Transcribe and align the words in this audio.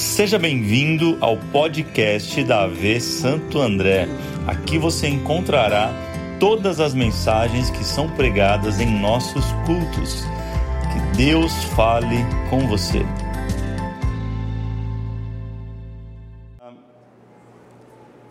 Seja 0.00 0.38
bem-vindo 0.38 1.18
ao 1.20 1.36
podcast 1.36 2.42
da 2.44 2.62
AV 2.62 2.98
Santo 3.00 3.60
André. 3.60 4.08
Aqui 4.46 4.78
você 4.78 5.06
encontrará 5.06 5.92
todas 6.40 6.80
as 6.80 6.94
mensagens 6.94 7.68
que 7.68 7.84
são 7.84 8.08
pregadas 8.08 8.80
em 8.80 8.98
nossos 8.98 9.44
cultos. 9.66 10.24
Que 10.90 11.16
Deus 11.18 11.52
fale 11.76 12.16
com 12.48 12.60
você. 12.60 13.00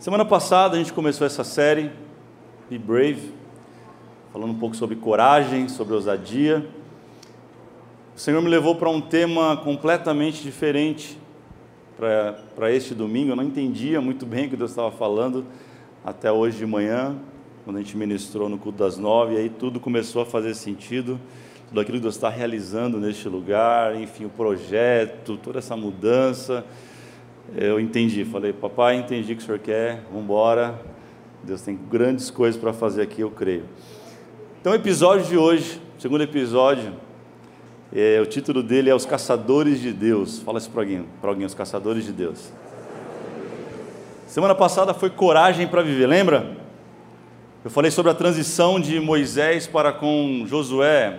Semana 0.00 0.24
passada 0.24 0.74
a 0.74 0.78
gente 0.78 0.92
começou 0.92 1.24
essa 1.24 1.44
série 1.44 1.92
Be 2.68 2.78
Brave, 2.78 3.32
falando 4.32 4.50
um 4.50 4.58
pouco 4.58 4.74
sobre 4.74 4.96
coragem, 4.96 5.68
sobre 5.68 5.94
ousadia. 5.94 6.68
O 8.16 8.18
Senhor 8.18 8.42
me 8.42 8.48
levou 8.48 8.74
para 8.74 8.90
um 8.90 9.00
tema 9.00 9.56
completamente 9.58 10.42
diferente 10.42 11.20
para 12.56 12.72
este 12.72 12.94
domingo. 12.94 13.32
Eu 13.32 13.36
não 13.36 13.44
entendia 13.44 14.00
muito 14.00 14.24
bem 14.24 14.46
o 14.46 14.50
que 14.50 14.56
Deus 14.56 14.70
estava 14.70 14.90
falando 14.90 15.44
até 16.02 16.32
hoje 16.32 16.56
de 16.56 16.64
manhã, 16.64 17.14
quando 17.62 17.76
a 17.76 17.80
gente 17.80 17.94
ministrou 17.94 18.48
no 18.48 18.56
culto 18.56 18.78
das 18.78 18.96
nove, 18.96 19.36
aí 19.36 19.50
tudo 19.50 19.78
começou 19.78 20.22
a 20.22 20.26
fazer 20.26 20.54
sentido, 20.54 21.20
tudo 21.68 21.78
aquilo 21.78 21.98
que 21.98 22.02
Deus 22.02 22.14
está 22.14 22.30
realizando 22.30 22.98
neste 22.98 23.28
lugar, 23.28 24.00
enfim, 24.00 24.24
o 24.24 24.30
projeto, 24.30 25.36
toda 25.36 25.58
essa 25.58 25.76
mudança. 25.76 26.64
Eu 27.54 27.78
entendi, 27.78 28.24
falei, 28.24 28.54
papai, 28.54 28.96
entendi 28.96 29.34
o 29.34 29.36
que 29.36 29.42
o 29.42 29.44
senhor 29.44 29.58
quer, 29.58 30.02
vamos 30.08 30.24
embora. 30.24 30.80
Deus 31.44 31.60
tem 31.60 31.78
grandes 31.90 32.30
coisas 32.30 32.58
para 32.58 32.72
fazer 32.72 33.02
aqui, 33.02 33.20
eu 33.20 33.30
creio. 33.30 33.64
Então, 34.58 34.74
episódio 34.74 35.26
de 35.26 35.36
hoje, 35.36 35.78
segundo 35.98 36.22
episódio, 36.22 36.94
é, 37.92 38.20
o 38.20 38.26
título 38.26 38.62
dele 38.62 38.88
é 38.88 38.94
Os 38.94 39.04
Caçadores 39.04 39.80
de 39.80 39.92
Deus. 39.92 40.38
Fala 40.40 40.58
isso 40.58 40.70
para 40.70 40.82
alguém, 40.82 41.04
para 41.20 41.30
alguém, 41.30 41.44
Os 41.44 41.54
Caçadores 41.54 42.04
de 42.04 42.12
Deus. 42.12 42.52
Semana 44.26 44.54
passada 44.54 44.94
foi 44.94 45.10
Coragem 45.10 45.66
para 45.66 45.82
Viver, 45.82 46.06
lembra? 46.06 46.56
Eu 47.64 47.70
falei 47.70 47.90
sobre 47.90 48.12
a 48.12 48.14
transição 48.14 48.78
de 48.78 49.00
Moisés 49.00 49.66
para 49.66 49.92
com 49.92 50.44
Josué. 50.46 51.18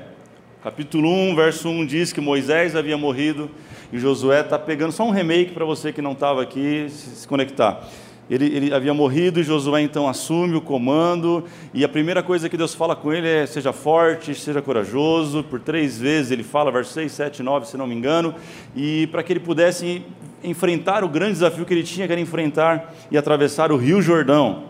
Capítulo 0.64 1.10
1, 1.10 1.36
verso 1.36 1.68
1 1.68 1.86
diz 1.86 2.14
que 2.14 2.22
Moisés 2.22 2.76
havia 2.76 2.98
morrido 2.98 3.52
e 3.92 4.00
Josué 4.00 4.40
está 4.40 4.58
pegando 4.58 4.94
só 4.94 5.04
um 5.04 5.12
remake 5.12 5.52
para 5.52 5.66
você 5.66 5.92
que 5.92 6.02
não 6.02 6.14
estava 6.14 6.42
aqui 6.42 6.88
se 6.90 7.28
conectar. 7.28 7.86
Ele, 8.30 8.46
ele, 8.46 8.74
havia 8.74 8.94
morrido 8.94 9.40
e 9.40 9.44
Josué 9.44 9.82
então 9.82 10.08
assume 10.08 10.56
o 10.56 10.62
comando. 10.62 11.44
E 11.74 11.84
a 11.84 11.90
primeira 11.90 12.24
coisa 12.24 12.48
que 12.48 12.56
Deus 12.56 12.74
fala 12.74 12.96
com 12.96 13.12
ele 13.12 13.28
é: 13.28 13.46
seja 13.46 13.74
forte, 13.74 14.34
seja 14.34 14.62
corajoso. 14.62 15.44
Por 15.44 15.60
três 15.60 16.00
vezes 16.00 16.32
ele 16.32 16.44
fala, 16.44 16.72
versos 16.72 16.94
6, 16.94 17.12
7, 17.12 17.44
9, 17.44 17.68
se 17.68 17.78
não 17.78 17.86
me 17.88 17.94
engano. 17.94 18.34
E 18.76 19.08
para 19.08 19.22
que 19.22 19.34
ele 19.34 19.40
pudesse 19.40 20.06
enfrentar 20.44 21.04
o 21.04 21.10
grande 21.10 21.34
desafio 21.34 21.66
que 21.66 21.74
ele 21.74 21.84
tinha, 21.84 22.08
que 22.08 22.14
era 22.14 22.22
enfrentar 22.22 22.94
e 23.12 23.18
atravessar 23.18 23.72
o 23.72 23.78
Rio 23.78 24.02
Jordão. 24.02 24.64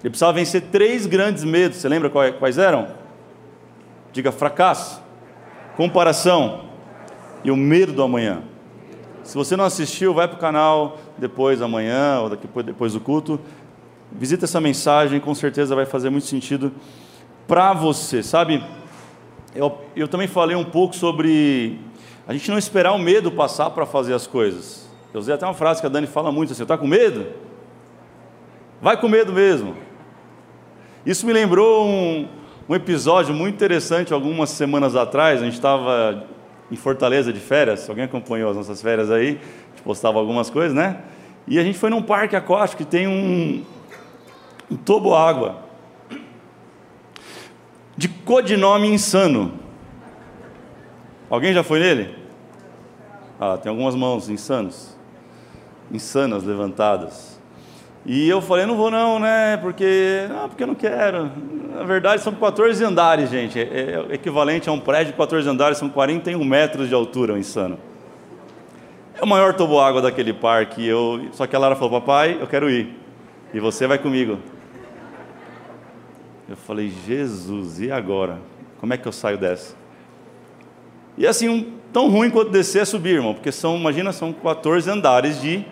Ele 0.00 0.10
precisava 0.10 0.32
vencer 0.32 0.62
três 0.62 1.06
grandes 1.06 1.44
medos. 1.44 1.78
Você 1.78 1.88
lembra 1.88 2.10
quais 2.10 2.58
eram? 2.58 2.88
Diga 4.12 4.30
fracasso, 4.30 5.02
comparação 5.76 6.64
e 7.42 7.50
o 7.50 7.56
medo 7.56 7.92
do 7.92 8.02
amanhã. 8.02 8.42
Se 9.24 9.34
você 9.34 9.56
não 9.56 9.64
assistiu, 9.64 10.12
vai 10.12 10.28
para 10.28 10.36
o 10.36 10.40
canal 10.40 10.98
depois, 11.16 11.62
amanhã, 11.62 12.20
ou 12.20 12.28
depois, 12.28 12.66
depois 12.66 12.92
do 12.92 13.00
culto. 13.00 13.40
Visita 14.12 14.44
essa 14.44 14.60
mensagem, 14.60 15.18
com 15.18 15.34
certeza 15.34 15.74
vai 15.74 15.86
fazer 15.86 16.10
muito 16.10 16.26
sentido 16.26 16.70
para 17.48 17.72
você. 17.72 18.22
Sabe, 18.22 18.62
eu, 19.54 19.78
eu 19.96 20.06
também 20.06 20.28
falei 20.28 20.54
um 20.54 20.64
pouco 20.64 20.94
sobre 20.94 21.80
a 22.28 22.34
gente 22.34 22.50
não 22.50 22.58
esperar 22.58 22.92
o 22.92 22.98
medo 22.98 23.32
passar 23.32 23.70
para 23.70 23.86
fazer 23.86 24.12
as 24.12 24.26
coisas. 24.26 24.86
Eu 25.12 25.20
usei 25.20 25.34
até 25.34 25.46
uma 25.46 25.54
frase 25.54 25.80
que 25.80 25.86
a 25.86 25.90
Dani 25.90 26.06
fala 26.06 26.30
muito 26.30 26.52
assim: 26.52 26.62
está 26.62 26.76
com 26.76 26.86
medo? 26.86 27.26
Vai 28.80 28.98
com 28.98 29.08
medo 29.08 29.32
mesmo. 29.32 29.74
Isso 31.06 31.24
me 31.24 31.32
lembrou 31.32 31.86
um, 31.86 32.28
um 32.68 32.74
episódio 32.74 33.34
muito 33.34 33.54
interessante 33.54 34.12
algumas 34.12 34.50
semanas 34.50 34.94
atrás. 34.94 35.40
A 35.40 35.44
gente 35.44 35.54
estava 35.54 36.26
em 36.70 36.76
Fortaleza 36.76 37.32
de 37.32 37.40
férias. 37.40 37.88
Alguém 37.88 38.04
acompanhou 38.04 38.50
as 38.50 38.56
nossas 38.56 38.80
férias 38.80 39.10
aí? 39.10 39.28
A 39.28 39.70
gente 39.70 39.82
postava 39.84 40.18
algumas 40.18 40.50
coisas, 40.50 40.74
né? 40.74 41.02
E 41.46 41.58
a 41.58 41.62
gente 41.62 41.78
foi 41.78 41.90
num 41.90 42.02
parque 42.02 42.34
aquático 42.34 42.82
que 42.82 42.88
tem 42.88 43.06
um, 43.06 43.62
um 44.70 44.76
toboágua 44.76 45.62
de 47.96 48.08
codinome 48.08 48.88
insano. 48.88 49.52
Alguém 51.28 51.52
já 51.52 51.62
foi 51.62 51.80
nele? 51.80 52.14
Ah, 53.38 53.58
tem 53.58 53.70
algumas 53.70 53.94
mãos 53.94 54.28
insanos, 54.28 54.96
insanas 55.90 56.44
levantadas. 56.44 57.33
E 58.06 58.28
eu 58.28 58.42
falei, 58.42 58.66
não 58.66 58.76
vou 58.76 58.90
não, 58.90 59.18
né? 59.18 59.56
Porque, 59.56 60.26
não, 60.28 60.48
porque 60.48 60.62
eu 60.62 60.66
não 60.66 60.74
quero. 60.74 61.30
Na 61.74 61.84
verdade, 61.84 62.22
são 62.22 62.34
14 62.34 62.84
andares, 62.84 63.30
gente. 63.30 63.58
É, 63.58 64.06
é 64.10 64.14
equivalente 64.14 64.68
a 64.68 64.72
um 64.72 64.80
prédio 64.80 65.12
de 65.12 65.18
14 65.18 65.48
andares, 65.48 65.78
são 65.78 65.88
41 65.88 66.44
metros 66.44 66.88
de 66.88 66.94
altura, 66.94 67.32
um 67.32 67.38
insano. 67.38 67.78
É 69.18 69.24
o 69.24 69.26
maior 69.26 69.54
toboágua 69.54 70.02
daquele 70.02 70.34
parque. 70.34 70.86
Eu, 70.86 71.28
só 71.32 71.46
que 71.46 71.56
a 71.56 71.58
Lara 71.58 71.76
falou, 71.76 72.00
papai, 72.00 72.36
eu 72.40 72.46
quero 72.46 72.68
ir. 72.68 72.94
E 73.54 73.60
você 73.60 73.86
vai 73.86 73.96
comigo. 73.96 74.38
Eu 76.46 76.56
falei, 76.56 76.92
Jesus, 77.06 77.80
e 77.80 77.90
agora? 77.90 78.38
Como 78.80 78.92
é 78.92 78.98
que 78.98 79.08
eu 79.08 79.12
saio 79.12 79.38
dessa? 79.38 79.74
E 81.16 81.26
assim, 81.26 81.48
um, 81.48 81.72
tão 81.92 82.10
ruim 82.10 82.28
quanto 82.28 82.50
descer 82.50 82.82
é 82.82 82.84
subir, 82.84 83.14
irmão, 83.14 83.32
porque 83.32 83.50
são, 83.50 83.76
imagina, 83.76 84.12
são 84.12 84.32
14 84.32 84.90
andares 84.90 85.40
de 85.40 85.64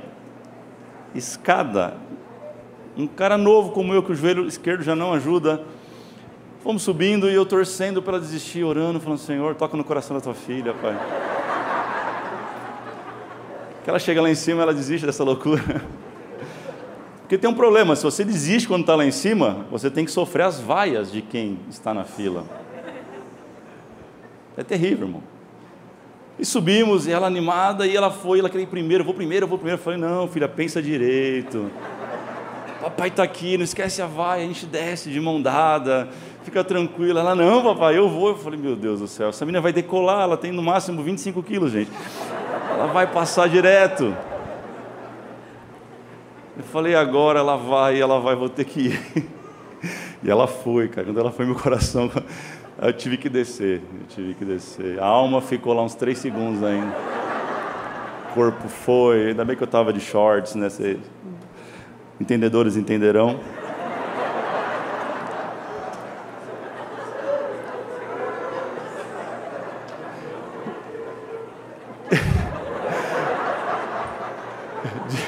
escada. 1.14 1.94
Um 2.96 3.06
cara 3.06 3.38
novo 3.38 3.72
como 3.72 3.94
eu, 3.94 4.02
que 4.02 4.12
o 4.12 4.14
joelho 4.14 4.46
esquerdo 4.46 4.82
já 4.82 4.94
não 4.94 5.12
ajuda. 5.14 5.64
Fomos 6.62 6.82
subindo 6.82 7.28
e 7.28 7.34
eu 7.34 7.46
torcendo 7.46 8.02
para 8.02 8.18
desistir, 8.18 8.62
orando, 8.64 9.00
falando: 9.00 9.18
Senhor, 9.18 9.54
toca 9.54 9.76
no 9.76 9.82
coração 9.84 10.16
da 10.16 10.20
tua 10.20 10.34
filha, 10.34 10.74
Pai. 10.74 10.96
Que 13.82 13.90
ela 13.90 13.98
chega 13.98 14.20
lá 14.20 14.30
em 14.30 14.34
cima, 14.34 14.62
ela 14.62 14.74
desiste 14.74 15.06
dessa 15.06 15.24
loucura. 15.24 15.62
Porque 17.22 17.38
tem 17.38 17.48
um 17.48 17.54
problema: 17.54 17.96
se 17.96 18.04
você 18.04 18.24
desiste 18.24 18.68
quando 18.68 18.82
está 18.82 18.94
lá 18.94 19.06
em 19.06 19.10
cima, 19.10 19.66
você 19.70 19.90
tem 19.90 20.04
que 20.04 20.10
sofrer 20.10 20.44
as 20.44 20.60
vaias 20.60 21.10
de 21.10 21.22
quem 21.22 21.58
está 21.70 21.94
na 21.94 22.04
fila. 22.04 22.44
É 24.54 24.62
terrível, 24.62 25.06
irmão. 25.06 25.22
E 26.38 26.44
subimos, 26.44 27.06
e 27.06 27.10
ela 27.10 27.26
animada, 27.26 27.86
e 27.86 27.96
ela 27.96 28.10
foi, 28.10 28.38
ela 28.38 28.50
queria 28.50 28.64
ir 28.64 28.68
primeiro, 28.68 29.00
eu 29.00 29.06
vou 29.06 29.14
primeiro, 29.14 29.44
eu 29.44 29.48
vou 29.48 29.56
primeiro. 29.56 29.80
Eu 29.80 29.82
falei: 29.82 29.98
Não, 29.98 30.28
filha, 30.28 30.46
pensa 30.46 30.82
direito 30.82 31.70
papai 32.82 33.08
está 33.08 33.22
aqui, 33.22 33.56
não 33.56 33.64
esquece 33.64 34.02
a 34.02 34.06
vai, 34.06 34.42
a 34.42 34.46
gente 34.46 34.66
desce 34.66 35.08
de 35.08 35.20
mão 35.20 35.40
dada, 35.40 36.08
fica 36.42 36.64
tranquila. 36.64 37.20
Ela, 37.20 37.34
não, 37.34 37.62
papai, 37.62 37.96
eu 37.96 38.08
vou. 38.08 38.30
Eu 38.30 38.36
falei, 38.36 38.58
meu 38.58 38.74
Deus 38.74 38.98
do 38.98 39.06
céu, 39.06 39.28
essa 39.28 39.44
menina 39.44 39.60
vai 39.60 39.72
decolar, 39.72 40.22
ela 40.22 40.36
tem 40.36 40.50
no 40.50 40.62
máximo 40.62 41.02
25 41.02 41.42
quilos, 41.42 41.70
gente. 41.72 41.90
Ela 42.70 42.86
vai 42.86 43.06
passar 43.06 43.48
direto. 43.48 44.14
Eu 46.56 46.64
falei, 46.64 46.94
agora 46.94 47.38
ela 47.38 47.56
vai, 47.56 48.00
ela 48.00 48.18
vai, 48.18 48.34
vou 48.34 48.48
ter 48.48 48.64
que 48.64 48.88
ir. 48.88 49.26
E 50.24 50.30
ela 50.30 50.46
foi, 50.46 50.88
cara. 50.88 51.06
Quando 51.06 51.18
ela 51.18 51.32
foi, 51.32 51.46
meu 51.46 51.54
coração, 51.54 52.10
eu 52.80 52.92
tive 52.92 53.16
que 53.16 53.28
descer, 53.28 53.80
eu 54.00 54.06
tive 54.08 54.34
que 54.34 54.44
descer. 54.44 55.00
A 55.00 55.06
alma 55.06 55.40
ficou 55.40 55.72
lá 55.72 55.82
uns 55.82 55.94
três 55.94 56.18
segundos 56.18 56.62
ainda. 56.62 56.94
O 58.30 58.34
corpo 58.34 58.68
foi, 58.68 59.28
ainda 59.28 59.44
bem 59.44 59.56
que 59.56 59.62
eu 59.62 59.66
estava 59.66 59.92
de 59.92 60.00
shorts, 60.00 60.54
né? 60.54 60.68
Entendedores 62.22 62.76
entenderão. 62.76 63.40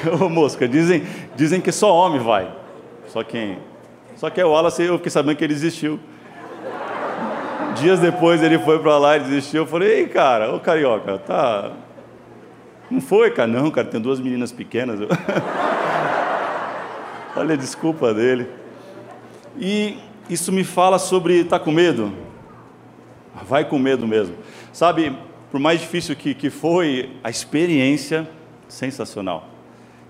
Ô 0.21 0.29
mosca, 0.29 0.65
dizem, 0.69 1.03
dizem 1.35 1.59
que 1.59 1.69
só 1.73 1.93
homem 1.93 2.21
vai. 2.21 2.49
Só 3.07 3.21
quem? 3.25 3.59
Só 4.15 4.29
que 4.29 4.39
é 4.39 4.45
o 4.45 4.51
Wallace, 4.51 4.83
eu 4.83 4.95
fiquei 4.95 5.11
sabendo 5.11 5.35
que 5.35 5.43
ele 5.43 5.53
desistiu. 5.53 5.99
Dias 7.75 7.99
depois 7.99 8.41
ele 8.41 8.57
foi 8.59 8.79
para 8.79 8.97
lá 8.97 9.17
e 9.17 9.19
desistiu. 9.19 9.63
Eu 9.63 9.67
falei, 9.67 9.99
ei, 9.99 10.07
cara, 10.07 10.55
ô 10.55 10.61
carioca, 10.61 11.17
tá. 11.17 11.73
Não 12.89 13.01
foi, 13.01 13.31
cara? 13.31 13.49
Não, 13.49 13.69
cara, 13.69 13.85
tem 13.85 13.99
duas 13.99 14.21
meninas 14.21 14.53
pequenas. 14.53 14.97
Olha 17.37 17.55
a 17.55 17.57
desculpa 17.57 18.13
dele. 18.13 18.47
E 19.59 19.97
isso 20.29 20.53
me 20.53 20.63
fala 20.63 20.97
sobre 20.97 21.41
estar 21.41 21.59
tá 21.59 21.65
com 21.65 21.69
medo. 21.69 22.13
Vai 23.45 23.65
com 23.65 23.77
medo 23.77 24.07
mesmo. 24.07 24.35
Sabe, 24.71 25.13
por 25.51 25.59
mais 25.59 25.81
difícil 25.81 26.15
que, 26.15 26.33
que 26.33 26.49
foi, 26.49 27.09
a 27.21 27.29
experiência 27.29 28.29
sensacional. 28.69 29.49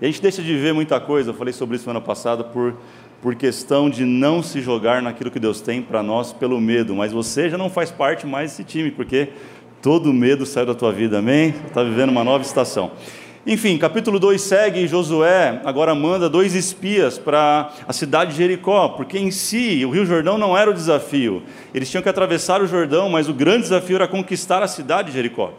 E 0.00 0.04
a 0.04 0.08
gente 0.08 0.22
deixa 0.22 0.40
de 0.40 0.54
ver 0.56 0.72
muita 0.72 1.00
coisa, 1.00 1.30
eu 1.30 1.34
falei 1.34 1.52
sobre 1.52 1.74
isso 1.74 1.84
semana 1.84 2.00
passada, 2.00 2.44
por, 2.44 2.76
por 3.20 3.34
questão 3.34 3.90
de 3.90 4.04
não 4.04 4.40
se 4.40 4.60
jogar 4.60 5.02
naquilo 5.02 5.30
que 5.30 5.40
Deus 5.40 5.60
tem 5.60 5.82
para 5.82 6.04
nós 6.04 6.32
pelo 6.32 6.60
medo. 6.60 6.94
Mas 6.94 7.10
você 7.10 7.50
já 7.50 7.58
não 7.58 7.68
faz 7.68 7.90
parte 7.90 8.24
mais 8.24 8.52
desse 8.52 8.62
time, 8.62 8.92
porque 8.92 9.30
todo 9.82 10.12
medo 10.12 10.46
saiu 10.46 10.66
da 10.66 10.74
tua 10.76 10.92
vida, 10.92 11.18
amém? 11.18 11.54
Está 11.66 11.82
vivendo 11.82 12.10
uma 12.10 12.22
nova 12.22 12.44
estação. 12.44 12.92
Enfim, 13.48 13.78
capítulo 13.78 14.18
2 14.18 14.42
segue 14.42 14.80
e 14.80 14.88
Josué 14.88 15.60
agora 15.64 15.94
manda 15.94 16.28
dois 16.28 16.52
espias 16.52 17.16
para 17.16 17.70
a 17.86 17.92
cidade 17.92 18.32
de 18.32 18.38
Jericó, 18.38 18.88
porque 18.88 19.16
em 19.16 19.30
si 19.30 19.84
o 19.84 19.90
Rio 19.90 20.04
Jordão 20.04 20.36
não 20.36 20.58
era 20.58 20.68
o 20.68 20.74
desafio. 20.74 21.44
Eles 21.72 21.88
tinham 21.88 22.02
que 22.02 22.08
atravessar 22.08 22.60
o 22.60 22.66
Jordão, 22.66 23.08
mas 23.08 23.28
o 23.28 23.32
grande 23.32 23.62
desafio 23.62 23.94
era 23.94 24.08
conquistar 24.08 24.64
a 24.64 24.66
cidade 24.66 25.10
de 25.10 25.14
Jericó. 25.14 25.52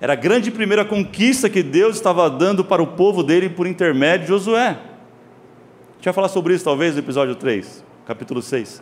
Era 0.00 0.12
a 0.12 0.16
grande 0.16 0.52
primeira 0.52 0.84
conquista 0.84 1.50
que 1.50 1.64
Deus 1.64 1.96
estava 1.96 2.30
dando 2.30 2.64
para 2.64 2.80
o 2.80 2.86
povo 2.86 3.24
dele 3.24 3.48
por 3.48 3.66
intermédio 3.66 4.26
de 4.26 4.28
Josué. 4.28 4.68
A 4.68 5.94
gente 5.96 6.04
vai 6.04 6.14
falar 6.14 6.28
sobre 6.28 6.54
isso 6.54 6.64
talvez 6.64 6.94
no 6.94 7.00
episódio 7.00 7.34
3, 7.34 7.84
capítulo 8.06 8.40
6, 8.40 8.80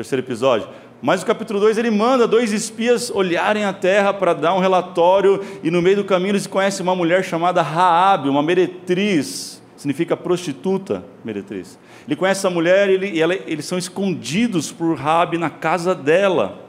terceiro 0.00 0.24
episódio. 0.24 0.66
Mas 1.02 1.22
o 1.22 1.26
capítulo 1.26 1.60
2 1.60 1.76
ele 1.76 1.90
manda 1.90 2.26
dois 2.26 2.52
espias 2.52 3.10
olharem 3.10 3.64
a 3.64 3.72
terra 3.72 4.14
para 4.14 4.32
dar 4.32 4.54
um 4.54 4.58
relatório, 4.58 5.42
e 5.62 5.70
no 5.70 5.82
meio 5.82 5.96
do 5.96 6.04
caminho 6.04 6.32
eles 6.32 6.46
conhecem 6.46 6.82
uma 6.82 6.96
mulher 6.96 7.22
chamada 7.22 7.60
Raabe, 7.60 8.28
uma 8.28 8.42
meretriz, 8.42 9.62
significa 9.76 10.16
prostituta, 10.16 11.04
meretriz. 11.22 11.78
Ele 12.06 12.16
conhece 12.16 12.40
essa 12.40 12.50
mulher 12.50 12.88
ele, 12.88 13.10
e 13.10 13.20
ela, 13.20 13.34
eles 13.34 13.66
são 13.66 13.76
escondidos 13.76 14.72
por 14.72 14.96
Raabe 14.96 15.36
na 15.36 15.50
casa 15.50 15.94
dela. 15.94 16.66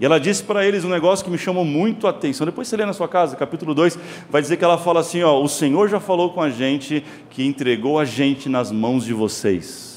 E 0.00 0.04
ela 0.04 0.18
disse 0.18 0.42
para 0.42 0.66
eles 0.66 0.84
um 0.84 0.88
negócio 0.88 1.24
que 1.24 1.30
me 1.30 1.38
chamou 1.38 1.64
muito 1.64 2.06
a 2.06 2.10
atenção. 2.10 2.44
Depois 2.44 2.66
você 2.66 2.76
lê 2.76 2.86
na 2.86 2.92
sua 2.92 3.06
casa, 3.06 3.36
capítulo 3.36 3.74
2, 3.74 3.98
vai 4.28 4.42
dizer 4.42 4.56
que 4.56 4.64
ela 4.64 4.78
fala 4.78 5.00
assim: 5.00 5.22
ó, 5.22 5.40
o 5.40 5.48
Senhor 5.48 5.88
já 5.88 6.00
falou 6.00 6.30
com 6.30 6.40
a 6.40 6.50
gente 6.50 7.04
que 7.28 7.44
entregou 7.44 7.98
a 7.98 8.04
gente 8.04 8.48
nas 8.48 8.72
mãos 8.72 9.04
de 9.04 9.12
vocês. 9.12 9.89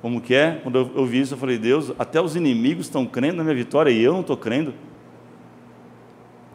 Como 0.00 0.20
que 0.20 0.34
é? 0.34 0.60
Quando 0.62 0.78
eu 0.78 0.90
ouvi 0.96 1.20
isso, 1.20 1.34
eu 1.34 1.38
falei, 1.38 1.58
Deus, 1.58 1.92
até 1.98 2.20
os 2.20 2.34
inimigos 2.34 2.86
estão 2.86 3.04
crendo 3.04 3.36
na 3.36 3.44
minha 3.44 3.54
vitória 3.54 3.90
e 3.90 4.02
eu 4.02 4.12
não 4.12 4.20
estou 4.20 4.36
crendo. 4.36 4.72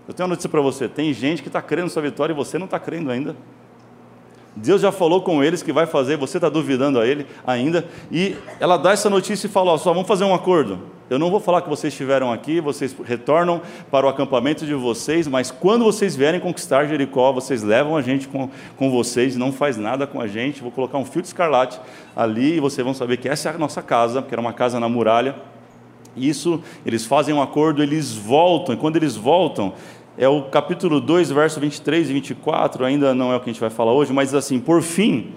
Eu 0.07 0.13
tenho 0.13 0.25
uma 0.25 0.31
notícia 0.31 0.49
para 0.49 0.61
você: 0.61 0.87
tem 0.87 1.13
gente 1.13 1.41
que 1.41 1.49
está 1.49 1.61
crendo 1.61 1.85
na 1.85 1.89
sua 1.89 2.01
vitória 2.01 2.33
e 2.33 2.35
você 2.35 2.57
não 2.57 2.65
está 2.65 2.79
crendo 2.79 3.11
ainda. 3.11 3.35
Deus 4.55 4.81
já 4.81 4.91
falou 4.91 5.21
com 5.21 5.43
eles 5.43 5.61
que 5.61 5.73
vai 5.73 5.85
fazer, 5.85 6.15
você 6.15 6.37
está 6.37 6.47
duvidando 6.47 6.99
a 6.99 7.05
ele 7.05 7.27
ainda. 7.45 7.85
E 8.09 8.35
ela 8.59 8.77
dá 8.77 8.91
essa 8.91 9.09
notícia 9.09 9.47
e 9.47 9.49
fala: 9.49 9.71
ó, 9.71 9.77
só 9.77 9.91
vamos 9.91 10.07
fazer 10.07 10.23
um 10.23 10.33
acordo. 10.33 10.79
Eu 11.07 11.19
não 11.19 11.29
vou 11.29 11.39
falar 11.39 11.61
que 11.61 11.69
vocês 11.69 11.93
estiveram 11.93 12.33
aqui, 12.33 12.59
vocês 12.59 12.95
retornam 13.03 13.61
para 13.91 14.07
o 14.07 14.09
acampamento 14.09 14.65
de 14.65 14.73
vocês, 14.73 15.27
mas 15.27 15.51
quando 15.51 15.85
vocês 15.85 16.15
vierem 16.15 16.39
conquistar 16.39 16.87
Jericó, 16.87 17.31
vocês 17.31 17.61
levam 17.61 17.95
a 17.95 18.01
gente 18.01 18.27
com, 18.27 18.49
com 18.75 18.89
vocês, 18.89 19.35
não 19.35 19.51
faz 19.51 19.77
nada 19.77 20.07
com 20.07 20.19
a 20.19 20.25
gente. 20.25 20.63
Vou 20.63 20.71
colocar 20.71 20.97
um 20.97 21.05
fio 21.05 21.21
de 21.21 21.27
escarlate 21.27 21.79
ali 22.15 22.55
e 22.55 22.59
vocês 22.59 22.83
vão 22.83 22.93
saber 22.93 23.17
que 23.17 23.29
essa 23.29 23.49
é 23.49 23.53
a 23.53 23.57
nossa 23.57 23.83
casa, 23.83 24.23
que 24.23 24.33
era 24.33 24.41
uma 24.41 24.53
casa 24.53 24.79
na 24.79 24.89
muralha. 24.89 25.35
Isso, 26.17 26.61
eles 26.85 27.05
fazem 27.05 27.35
um 27.35 27.41
acordo, 27.41 27.83
eles 27.83 28.13
voltam, 28.13 28.73
e 28.73 28.77
quando 28.77 28.95
eles 28.95 29.15
voltam, 29.15 29.73
é 30.17 30.27
o 30.27 30.43
capítulo 30.43 31.01
2, 31.01 31.31
verso 31.31 31.59
23 31.59 32.09
e 32.09 32.13
24, 32.13 32.85
ainda 32.85 33.13
não 33.13 33.33
é 33.33 33.35
o 33.35 33.39
que 33.39 33.49
a 33.49 33.53
gente 33.53 33.61
vai 33.61 33.69
falar 33.69 33.93
hoje, 33.93 34.13
mas 34.13 34.33
assim, 34.33 34.59
por 34.59 34.81
fim, 34.81 35.33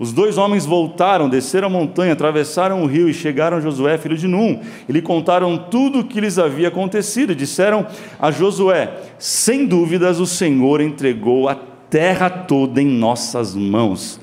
os 0.00 0.12
dois 0.12 0.38
homens 0.38 0.64
voltaram, 0.64 1.28
desceram 1.28 1.66
a 1.66 1.70
montanha, 1.70 2.14
atravessaram 2.14 2.82
o 2.82 2.86
rio 2.86 3.06
e 3.06 3.12
chegaram 3.12 3.58
a 3.58 3.60
Josué, 3.60 3.98
filho 3.98 4.16
de 4.16 4.26
Num. 4.26 4.60
E 4.88 4.92
lhe 4.92 5.02
contaram 5.02 5.58
tudo 5.58 6.00
o 6.00 6.04
que 6.04 6.22
lhes 6.22 6.38
havia 6.38 6.68
acontecido. 6.68 7.34
Disseram 7.34 7.86
a 8.18 8.30
Josué: 8.30 8.94
Sem 9.18 9.66
dúvidas, 9.66 10.18
o 10.18 10.26
Senhor 10.26 10.80
entregou 10.80 11.50
a 11.50 11.54
terra 11.90 12.30
toda 12.30 12.80
em 12.80 12.86
nossas 12.86 13.54
mãos. 13.54 14.18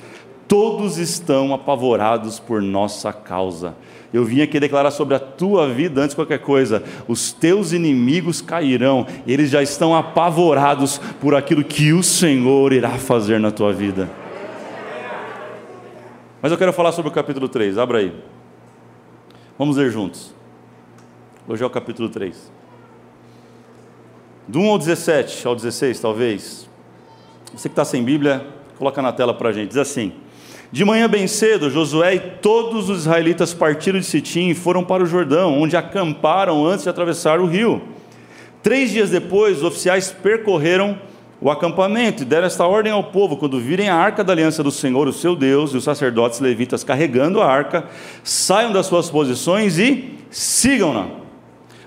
Todos 0.48 0.98
estão 0.98 1.54
apavorados 1.54 2.39
por 2.39 2.59
nossa 2.59 3.13
causa. 3.13 3.75
Eu 4.13 4.24
vim 4.24 4.42
aqui 4.42 4.59
declarar 4.59 4.92
sobre 4.92 5.15
a 5.15 5.19
tua 5.19 5.68
vida 5.68 6.01
antes 6.01 6.12
de 6.12 6.15
qualquer 6.15 6.39
coisa. 6.39 6.83
Os 7.07 7.33
teus 7.33 7.74
inimigos 7.74 8.42
cairão, 8.42 9.06
eles 9.25 9.50
já 9.50 9.62
estão 9.62 9.95
apavorados 9.95 10.98
por 11.19 11.36
aquilo 11.36 11.63
que 11.63 11.92
o 11.92 12.01
Senhor 12.01 12.71
irá 12.71 12.92
fazer 12.92 13.39
na 13.39 13.51
tua 13.51 13.74
vida. 13.74 14.09
Mas 16.42 16.51
eu 16.51 16.57
quero 16.57 16.71
falar 16.71 16.92
sobre 16.92 17.09
o 17.09 17.13
capítulo 17.13 17.50
3, 17.50 17.77
abra 17.77 17.98
aí. 17.98 18.13
Vamos 19.57 19.75
ler 19.75 19.92
juntos. 19.92 20.33
Hoje 21.48 21.63
é 21.63 21.65
o 21.65 21.69
capítulo 21.69 22.09
3. 22.09 22.51
Do 24.48 24.59
1 24.59 24.69
ao 24.69 24.77
17, 24.77 25.48
ao 25.48 25.56
16, 25.56 26.00
talvez. 26.00 26.69
Você 27.54 27.68
que 27.68 27.74
está 27.74 27.83
sem 27.83 28.04
Bíblia, 28.04 28.45
coloca 28.77 29.01
na 29.01 29.12
tela 29.12 29.33
para 29.33 29.50
a 29.50 29.51
gente. 29.51 29.69
Diz 29.69 29.77
assim. 29.77 30.13
De 30.69 30.84
manhã 30.84 31.08
bem 31.08 31.28
cedo, 31.28 31.69
Josué 31.69 32.16
e 32.16 32.19
todos 32.19 32.90
os 32.90 33.00
israelitas 33.00 33.54
partiram 33.54 34.00
de 34.00 34.06
Sitim 34.06 34.50
e 34.50 34.54
foram 34.54 34.84
para 34.84 35.02
o 35.02 35.06
Jordão, 35.06 35.58
onde 35.58 35.78
acamparam 35.78 36.66
antes 36.66 36.84
de 36.84 36.90
atravessar 36.90 37.40
o 37.40 37.46
rio. 37.46 37.81
Três 38.62 38.92
dias 38.92 39.10
depois, 39.10 39.60
os 39.60 39.64
oficiais 39.64 40.12
percorreram 40.12 41.00
o 41.40 41.50
acampamento 41.50 42.24
e 42.24 42.25
deram 42.25 42.48
esta 42.48 42.66
ordem 42.66 42.92
ao 42.92 43.04
povo: 43.04 43.38
quando 43.38 43.62
virem 43.62 43.88
a 43.88 43.96
arca 43.96 44.25
da 44.25 44.34
aliança 44.34 44.62
do 44.62 44.72
Senhor, 44.72 45.08
o 45.08 45.14
seu 45.14 45.38
Deus, 45.38 45.72
e 45.72 45.78
os 45.78 45.86
sacerdotes 45.86 46.42
levitas 46.42 46.84
carregando 46.84 47.42
a 47.42 47.48
arca, 47.48 47.86
saiam 48.22 48.74
das 48.74 48.88
suas 48.88 49.10
posições 49.10 49.80
e 49.80 50.16
sigam-na 50.30 51.27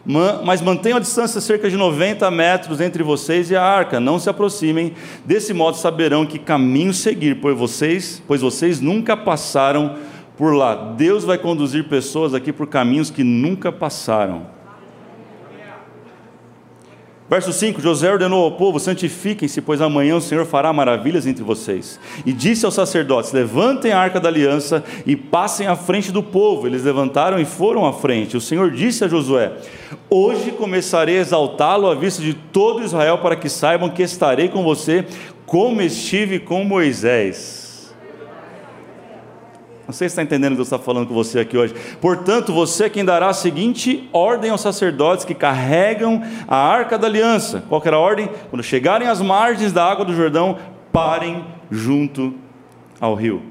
mas 0.04 0.60
mantenham 0.60 0.96
a 0.96 1.00
distância 1.00 1.40
cerca 1.40 1.68
de 1.68 1.76
90 1.76 2.30
metros 2.30 2.80
entre 2.80 3.02
vocês 3.02 3.50
e 3.50 3.56
a 3.56 3.62
arca, 3.62 4.00
não 4.00 4.18
se 4.18 4.30
aproximem, 4.30 4.94
desse 5.24 5.52
modo 5.52 5.76
saberão 5.76 6.24
que 6.24 6.38
caminho 6.38 6.94
seguir, 6.94 7.36
pois 7.36 7.56
vocês, 7.56 8.22
pois 8.26 8.40
vocês 8.40 8.80
nunca 8.80 9.16
passaram 9.16 9.96
por 10.36 10.54
lá. 10.54 10.94
Deus 10.96 11.24
vai 11.24 11.36
conduzir 11.36 11.88
pessoas 11.88 12.32
aqui 12.32 12.52
por 12.52 12.66
caminhos 12.66 13.10
que 13.10 13.22
nunca 13.22 13.70
passaram. 13.70 14.59
Verso 17.30 17.52
5: 17.52 17.80
José 17.80 18.10
ordenou 18.10 18.42
ao 18.42 18.50
povo: 18.50 18.80
santifiquem-se, 18.80 19.60
pois 19.60 19.80
amanhã 19.80 20.16
o 20.16 20.20
Senhor 20.20 20.44
fará 20.44 20.72
maravilhas 20.72 21.28
entre 21.28 21.44
vocês. 21.44 22.00
E 22.26 22.32
disse 22.32 22.66
aos 22.66 22.74
sacerdotes: 22.74 23.30
levantem 23.30 23.92
a 23.92 24.00
arca 24.00 24.18
da 24.18 24.28
aliança 24.28 24.82
e 25.06 25.14
passem 25.14 25.68
à 25.68 25.76
frente 25.76 26.10
do 26.10 26.24
povo. 26.24 26.66
Eles 26.66 26.82
levantaram 26.82 27.38
e 27.38 27.44
foram 27.44 27.86
à 27.86 27.92
frente. 27.92 28.36
O 28.36 28.40
Senhor 28.40 28.72
disse 28.72 29.04
a 29.04 29.08
Josué: 29.08 29.52
Hoje 30.10 30.50
começarei 30.50 31.18
a 31.18 31.20
exaltá-lo 31.20 31.88
à 31.88 31.94
vista 31.94 32.20
de 32.20 32.34
todo 32.34 32.82
Israel, 32.82 33.18
para 33.18 33.36
que 33.36 33.48
saibam 33.48 33.90
que 33.90 34.02
estarei 34.02 34.48
com 34.48 34.64
você, 34.64 35.06
como 35.46 35.80
estive 35.80 36.40
com 36.40 36.64
Moisés. 36.64 37.59
Não 39.90 39.92
sei 39.92 40.08
se 40.08 40.12
está 40.12 40.22
entendendo 40.22 40.52
o 40.52 40.54
que 40.54 40.58
Deus 40.58 40.68
está 40.68 40.78
falando 40.78 41.08
com 41.08 41.14
você 41.14 41.40
aqui 41.40 41.58
hoje. 41.58 41.74
Portanto, 42.00 42.52
você 42.52 42.84
é 42.84 42.88
quem 42.88 43.04
dará 43.04 43.26
a 43.26 43.32
seguinte 43.32 44.08
ordem 44.12 44.52
aos 44.52 44.60
sacerdotes 44.60 45.24
que 45.24 45.34
carregam 45.34 46.22
a 46.46 46.56
arca 46.56 46.96
da 46.96 47.08
aliança. 47.08 47.64
Qual 47.68 47.82
era 47.84 47.96
a 47.96 47.98
ordem? 47.98 48.30
Quando 48.50 48.62
chegarem 48.62 49.08
às 49.08 49.20
margens 49.20 49.72
da 49.72 49.84
água 49.84 50.04
do 50.04 50.14
Jordão, 50.14 50.56
parem 50.92 51.44
junto 51.68 52.34
ao 53.00 53.16
rio. 53.16 53.42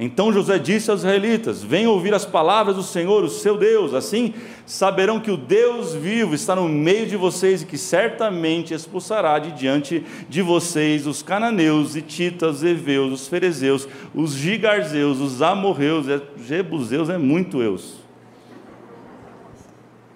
Então 0.00 0.32
José 0.32 0.58
disse 0.58 0.90
aos 0.90 1.00
israelitas: 1.00 1.62
Venham 1.62 1.92
ouvir 1.92 2.14
as 2.14 2.24
palavras 2.24 2.76
do 2.76 2.84
Senhor, 2.84 3.24
o 3.24 3.28
seu 3.28 3.56
Deus. 3.56 3.94
Assim 3.94 4.32
saberão 4.64 5.18
que 5.18 5.30
o 5.30 5.36
Deus 5.36 5.92
vivo 5.92 6.34
está 6.34 6.54
no 6.54 6.68
meio 6.68 7.06
de 7.06 7.16
vocês 7.16 7.62
e 7.62 7.66
que 7.66 7.76
certamente 7.76 8.72
expulsará 8.72 9.40
de 9.40 9.50
diante 9.52 10.04
de 10.28 10.40
vocês 10.40 11.06
os 11.06 11.20
cananeus, 11.20 11.96
ititas, 11.96 12.58
os 12.58 12.64
heveus, 12.64 13.12
os 13.12 13.28
ferezeus, 13.28 13.88
os 14.14 14.34
gigarzeus, 14.34 15.18
os 15.18 15.42
amorreus, 15.42 16.06
os 16.06 16.46
jebuseus, 16.46 17.08
é 17.08 17.18
muito 17.18 17.60
eus. 17.60 17.96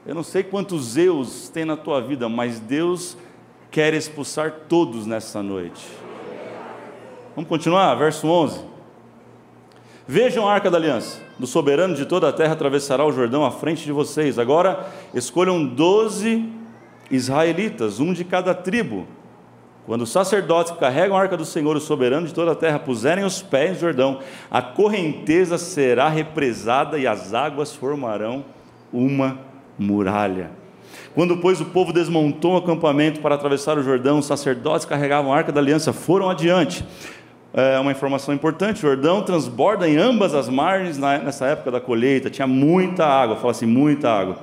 Eu 0.06 0.14
não 0.14 0.22
sei 0.22 0.44
quantos 0.44 0.96
eus 0.96 1.48
tem 1.48 1.64
na 1.64 1.76
tua 1.76 2.00
vida, 2.00 2.28
mas 2.28 2.60
Deus 2.60 3.16
quer 3.70 3.94
expulsar 3.94 4.52
todos 4.68 5.06
nessa 5.06 5.42
noite. 5.42 5.84
Vamos 7.34 7.48
continuar? 7.48 7.94
Verso 7.94 8.28
11. 8.28 8.71
Vejam 10.06 10.48
a 10.48 10.52
arca 10.52 10.70
da 10.70 10.76
aliança. 10.76 11.20
Do 11.38 11.46
soberano 11.46 11.94
de 11.94 12.04
toda 12.04 12.28
a 12.28 12.32
terra 12.32 12.54
atravessará 12.54 13.04
o 13.04 13.12
Jordão 13.12 13.44
à 13.44 13.50
frente 13.50 13.84
de 13.84 13.92
vocês. 13.92 14.38
Agora 14.38 14.86
escolham 15.14 15.64
doze 15.64 16.44
israelitas, 17.10 18.00
um 18.00 18.12
de 18.12 18.24
cada 18.24 18.52
tribo. 18.54 19.06
Quando 19.86 20.02
os 20.02 20.10
sacerdotes 20.10 20.72
que 20.72 20.78
carregam 20.78 21.16
a 21.16 21.20
arca 21.20 21.36
do 21.36 21.44
Senhor, 21.44 21.76
o 21.76 21.80
soberano 21.80 22.26
de 22.26 22.34
toda 22.34 22.52
a 22.52 22.54
terra, 22.54 22.78
puserem 22.78 23.24
os 23.24 23.42
pés 23.42 23.72
no 23.72 23.80
Jordão, 23.80 24.20
a 24.50 24.62
correnteza 24.62 25.58
será 25.58 26.08
represada 26.08 26.98
e 26.98 27.06
as 27.06 27.34
águas 27.34 27.74
formarão 27.74 28.44
uma 28.92 29.38
muralha. 29.78 30.50
Quando, 31.14 31.38
pois, 31.38 31.60
o 31.60 31.66
povo 31.66 31.92
desmontou 31.92 32.54
o 32.54 32.56
acampamento 32.58 33.20
para 33.20 33.34
atravessar 33.34 33.76
o 33.76 33.82
Jordão, 33.82 34.18
os 34.18 34.26
sacerdotes 34.26 34.86
carregavam 34.86 35.32
a 35.32 35.36
arca 35.36 35.50
da 35.50 35.60
aliança 35.60 35.92
foram 35.92 36.30
adiante 36.30 36.84
é 37.54 37.78
uma 37.78 37.92
informação 37.92 38.34
importante: 38.34 38.78
o 38.78 38.80
Jordão 38.80 39.22
transborda 39.22 39.88
em 39.88 39.96
ambas 39.96 40.34
as 40.34 40.48
margens 40.48 40.98
nessa 40.98 41.46
época 41.46 41.70
da 41.70 41.80
colheita, 41.80 42.30
tinha 42.30 42.46
muita 42.46 43.04
água, 43.06 43.36
fala 43.36 43.50
assim, 43.50 43.66
muita 43.66 44.10
água. 44.10 44.36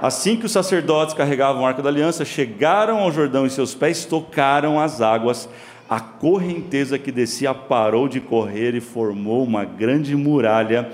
Assim 0.00 0.36
que 0.36 0.46
os 0.46 0.52
sacerdotes 0.52 1.14
carregavam 1.14 1.64
a 1.64 1.68
arca 1.68 1.80
da 1.80 1.88
aliança, 1.88 2.24
chegaram 2.24 2.98
ao 2.98 3.12
Jordão 3.12 3.46
e 3.46 3.50
seus 3.50 3.72
pés 3.72 4.04
tocaram 4.04 4.80
as 4.80 5.00
águas, 5.00 5.48
a 5.88 6.00
correnteza 6.00 6.98
que 6.98 7.12
descia 7.12 7.54
parou 7.54 8.08
de 8.08 8.20
correr 8.20 8.74
e 8.74 8.80
formou 8.80 9.44
uma 9.44 9.64
grande 9.64 10.16
muralha, 10.16 10.90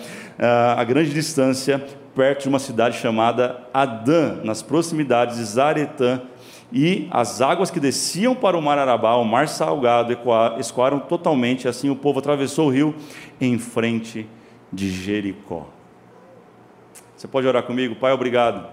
a 0.76 0.84
grande 0.84 1.10
distância, 1.10 1.82
perto 2.14 2.42
de 2.42 2.48
uma 2.48 2.58
cidade 2.58 2.98
chamada 2.98 3.60
Adã, 3.72 4.40
nas 4.44 4.60
proximidades 4.60 5.38
de 5.38 5.44
Zaretã, 5.44 6.20
e 6.72 7.08
as 7.10 7.40
águas 7.40 7.70
que 7.70 7.80
desciam 7.80 8.34
para 8.34 8.56
o 8.56 8.62
mar 8.62 8.78
Arabá, 8.78 9.14
o 9.16 9.24
mar 9.24 9.48
salgado, 9.48 10.16
escoaram 10.58 10.98
totalmente, 10.98 11.66
assim 11.66 11.88
o 11.88 11.96
povo 11.96 12.18
atravessou 12.18 12.66
o 12.66 12.70
rio 12.70 12.94
em 13.40 13.58
frente 13.58 14.26
de 14.72 14.90
Jericó. 14.90 15.66
Você 17.16 17.26
pode 17.26 17.46
orar 17.46 17.62
comigo? 17.62 17.96
Pai, 17.96 18.12
obrigado. 18.12 18.68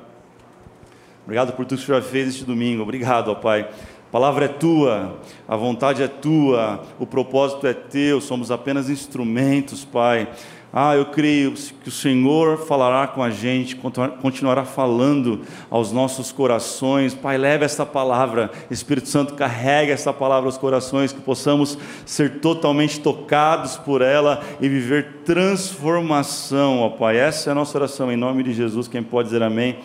Obrigado 1.24 1.54
por 1.54 1.66
tudo 1.66 1.78
que 1.78 1.84
o 1.84 1.88
Senhor 1.88 2.02
fez 2.02 2.30
este 2.30 2.44
domingo. 2.44 2.84
Obrigado, 2.84 3.30
ó 3.30 3.36
Pai. 3.36 3.62
A 3.62 4.12
palavra 4.12 4.46
é 4.46 4.50
tua, 4.50 5.20
a 5.48 5.56
vontade 5.56 6.04
é 6.04 6.08
tua, 6.08 6.84
o 7.00 7.08
propósito 7.08 7.66
é 7.66 7.74
teu, 7.74 8.22
somos 8.22 8.52
apenas 8.52 8.90
instrumentos, 8.90 9.84
Pai. 9.84 10.30
Ah, 10.78 10.94
eu 10.94 11.06
creio 11.06 11.54
que 11.54 11.88
o 11.88 11.92
Senhor 11.92 12.58
falará 12.58 13.08
com 13.08 13.24
a 13.24 13.30
gente, 13.30 13.78
continuará 14.22 14.66
falando 14.66 15.40
aos 15.72 15.94
nossos 15.94 16.34
corações. 16.34 17.14
Pai, 17.14 17.38
leve 17.38 17.64
esta 17.64 17.86
palavra, 17.86 18.52
Espírito 18.70 19.08
Santo, 19.08 19.36
carrega 19.36 19.94
esta 19.94 20.12
palavra 20.12 20.50
aos 20.50 20.58
corações, 20.58 21.14
que 21.14 21.22
possamos 21.22 21.78
ser 22.06 22.42
totalmente 22.42 23.00
tocados 23.00 23.78
por 23.78 24.02
ela 24.02 24.44
e 24.60 24.68
viver 24.68 25.22
transformação, 25.24 26.82
ó 26.82 26.90
Pai. 26.90 27.16
Essa 27.16 27.50
é 27.50 27.54
a 27.54 27.56
nossa 27.56 27.78
oração, 27.78 28.12
em 28.12 28.18
nome 28.18 28.44
de 28.44 28.52
Jesus. 28.52 28.90
Quem 28.90 29.02
pode 29.02 29.30
dizer 29.30 29.44
amém? 29.44 29.80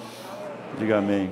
Diga 0.76 0.99
amém. 0.99 1.30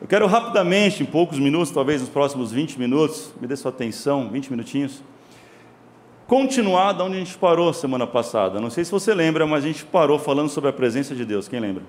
Eu 0.00 0.08
quero 0.08 0.26
rapidamente, 0.26 1.02
em 1.02 1.06
poucos 1.06 1.38
minutos, 1.38 1.70
talvez 1.70 2.00
nos 2.00 2.08
próximos 2.08 2.52
20 2.52 2.78
minutos, 2.78 3.34
me 3.38 3.46
dê 3.46 3.54
sua 3.54 3.70
atenção, 3.70 4.30
20 4.30 4.48
minutinhos 4.48 5.02
continuar 6.28 6.92
da 6.92 7.04
onde 7.04 7.16
a 7.16 7.18
gente 7.20 7.38
parou 7.38 7.72
semana 7.72 8.06
passada. 8.06 8.60
Não 8.60 8.68
sei 8.68 8.84
se 8.84 8.90
você 8.92 9.14
lembra, 9.14 9.46
mas 9.46 9.64
a 9.64 9.66
gente 9.66 9.84
parou 9.84 10.18
falando 10.18 10.50
sobre 10.50 10.68
a 10.68 10.72
presença 10.72 11.14
de 11.14 11.24
Deus. 11.24 11.48
Quem 11.48 11.58
lembra? 11.58 11.82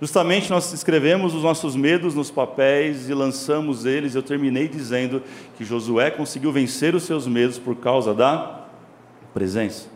Justamente 0.00 0.48
nós 0.48 0.72
escrevemos 0.72 1.34
os 1.34 1.42
nossos 1.42 1.74
medos 1.74 2.14
nos 2.14 2.30
papéis 2.30 3.08
e 3.08 3.14
lançamos 3.14 3.84
eles. 3.84 4.14
Eu 4.14 4.22
terminei 4.22 4.68
dizendo 4.68 5.20
que 5.58 5.64
Josué 5.64 6.12
conseguiu 6.12 6.52
vencer 6.52 6.94
os 6.94 7.02
seus 7.02 7.26
medos 7.26 7.58
por 7.58 7.74
causa 7.74 8.14
da 8.14 8.66
presença. 9.34 9.88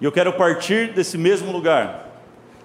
E 0.00 0.04
eu 0.04 0.10
quero 0.10 0.32
partir 0.32 0.94
desse 0.94 1.18
mesmo 1.18 1.52
lugar. 1.52 2.08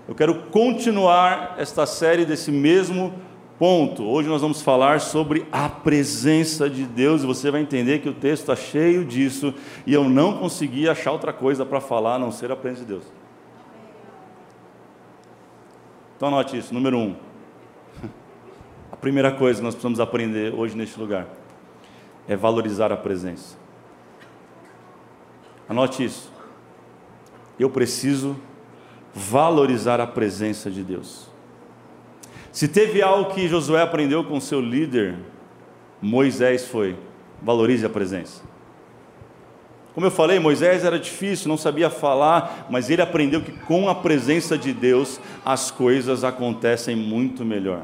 Eu 0.08 0.16
quero 0.16 0.44
continuar 0.44 1.56
esta 1.58 1.86
série 1.86 2.24
desse 2.24 2.52
mesmo 2.52 3.14
Ponto. 3.58 4.04
Hoje 4.04 4.28
nós 4.28 4.42
vamos 4.42 4.62
falar 4.62 5.00
sobre 5.00 5.48
a 5.50 5.70
presença 5.70 6.70
de 6.70 6.84
Deus 6.84 7.24
e 7.24 7.26
você 7.26 7.50
vai 7.50 7.62
entender 7.62 8.00
que 8.00 8.10
o 8.10 8.14
texto 8.14 8.42
está 8.42 8.56
cheio 8.56 9.06
disso 9.06 9.54
e 9.86 9.94
eu 9.94 10.10
não 10.10 10.38
consegui 10.38 10.90
achar 10.90 11.12
outra 11.14 11.32
coisa 11.32 11.66
para 11.66 11.80
falar 11.80 12.16
a 12.16 12.20
não 12.20 12.34
ser 12.34 12.52
a 12.52 12.56
presença 12.56 12.82
de 12.82 12.88
Deus. 12.88 13.06
Então 16.18 16.28
anote 16.28 16.58
isso. 16.58 16.74
Número 16.74 16.98
um. 16.98 17.16
A 18.92 18.96
primeira 18.96 19.32
coisa 19.32 19.60
que 19.60 19.64
nós 19.64 19.76
precisamos 19.76 20.00
aprender 20.00 20.54
hoje 20.54 20.76
neste 20.76 20.98
lugar 21.00 21.28
é 22.28 22.36
valorizar 22.36 22.92
a 22.92 22.98
presença. 22.98 23.58
Anote 25.68 26.04
isso. 26.04 26.32
Eu 27.60 27.70
preciso 27.70 28.36
valorizar 29.14 30.00
a 30.00 30.08
presença 30.08 30.72
de 30.72 30.82
Deus. 30.82 31.25
Se 32.56 32.70
teve 32.70 33.02
algo 33.02 33.34
que 33.34 33.50
Josué 33.50 33.82
aprendeu 33.82 34.24
com 34.24 34.40
seu 34.40 34.62
líder, 34.62 35.16
Moisés 36.02 36.66
foi: 36.66 36.96
valorize 37.42 37.86
a 37.86 37.90
presença. 37.90 38.44
Como 39.94 40.06
eu 40.06 40.12
falei, 40.12 40.40
Moisés 40.40 40.86
era 40.86 40.98
difícil, 40.98 41.50
não 41.50 41.58
sabia 41.58 41.90
falar, 41.90 42.66
mas 42.70 42.90
ele 42.90 43.02
aprendeu 43.02 43.42
que 43.42 43.52
com 43.52 43.90
a 43.90 43.96
presença 43.96 44.58
de 44.58 44.72
Deus 44.72 45.20
as 45.44 45.70
coisas 45.70 46.24
acontecem 46.24 46.96
muito 46.96 47.44
melhor. 47.44 47.82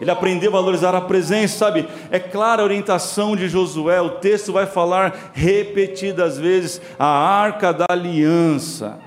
Ele 0.00 0.10
aprendeu 0.10 0.50
a 0.50 0.54
valorizar 0.54 0.92
a 0.92 1.00
presença, 1.00 1.56
sabe? 1.56 1.86
É 2.10 2.18
clara 2.18 2.62
a 2.62 2.64
orientação 2.64 3.36
de 3.36 3.48
Josué, 3.48 4.00
o 4.00 4.10
texto 4.10 4.52
vai 4.52 4.66
falar 4.66 5.30
repetidas 5.32 6.36
vezes 6.36 6.82
a 6.98 7.06
arca 7.06 7.72
da 7.72 7.86
aliança. 7.88 8.98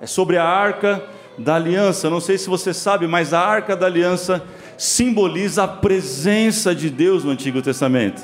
É 0.00 0.06
sobre 0.06 0.38
a 0.38 0.44
arca 0.44 1.19
da 1.40 1.56
aliança. 1.56 2.10
Não 2.10 2.20
sei 2.20 2.38
se 2.38 2.48
você 2.48 2.72
sabe, 2.72 3.06
mas 3.06 3.32
a 3.32 3.40
arca 3.40 3.74
da 3.74 3.86
aliança 3.86 4.42
simboliza 4.76 5.64
a 5.64 5.68
presença 5.68 6.74
de 6.74 6.90
Deus 6.90 7.24
no 7.24 7.30
Antigo 7.30 7.60
Testamento. 7.60 8.22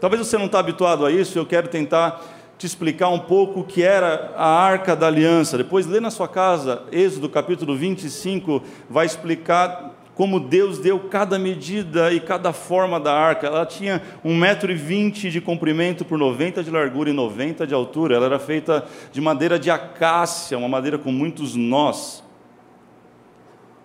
Talvez 0.00 0.26
você 0.26 0.36
não 0.36 0.46
está 0.46 0.58
habituado 0.58 1.06
a 1.06 1.12
isso, 1.12 1.38
eu 1.38 1.46
quero 1.46 1.68
tentar 1.68 2.20
te 2.58 2.66
explicar 2.66 3.08
um 3.08 3.18
pouco 3.18 3.60
o 3.60 3.64
que 3.64 3.82
era 3.82 4.32
a 4.36 4.46
arca 4.46 4.96
da 4.96 5.06
aliança. 5.06 5.56
Depois, 5.56 5.86
lê 5.86 6.00
na 6.00 6.10
sua 6.10 6.28
casa, 6.28 6.82
Êxodo 6.90 7.28
capítulo 7.28 7.76
25, 7.76 8.62
vai 8.88 9.06
explicar 9.06 9.91
como 10.22 10.38
Deus 10.38 10.78
deu 10.78 11.00
cada 11.00 11.36
medida 11.36 12.12
e 12.12 12.20
cada 12.20 12.52
forma 12.52 13.00
da 13.00 13.12
arca. 13.12 13.48
Ela 13.48 13.66
tinha 13.66 14.00
1,20m 14.24 15.30
de 15.30 15.40
comprimento 15.40 16.04
por 16.04 16.16
90 16.16 16.62
de 16.62 16.70
largura 16.70 17.10
e 17.10 17.12
90 17.12 17.66
de 17.66 17.74
altura. 17.74 18.14
Ela 18.14 18.26
era 18.26 18.38
feita 18.38 18.86
de 19.10 19.20
madeira 19.20 19.58
de 19.58 19.68
acácia, 19.68 20.56
uma 20.56 20.68
madeira 20.68 20.96
com 20.96 21.10
muitos 21.10 21.56
nós. 21.56 22.22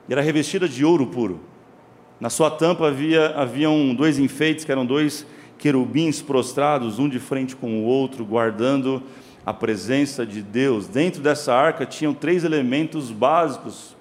E 0.07 0.13
era 0.13 0.21
revestida 0.21 0.69
de 0.69 0.85
ouro 0.85 1.07
puro. 1.07 1.39
Na 2.19 2.29
sua 2.29 2.51
tampa 2.51 2.87
havia 2.87 3.29
haviam 3.29 3.95
dois 3.95 4.19
enfeites, 4.19 4.63
que 4.63 4.71
eram 4.71 4.85
dois 4.85 5.25
querubins 5.57 6.21
prostrados, 6.21 6.99
um 6.99 7.09
de 7.09 7.17
frente 7.17 7.55
com 7.55 7.79
o 7.79 7.83
outro, 7.83 8.23
guardando 8.23 9.01
a 9.43 9.55
presença 9.55 10.23
de 10.23 10.43
Deus. 10.43 10.85
Dentro 10.87 11.19
dessa 11.19 11.51
arca 11.55 11.83
tinham 11.83 12.13
três 12.13 12.43
elementos 12.43 13.09
básicos 13.09 13.96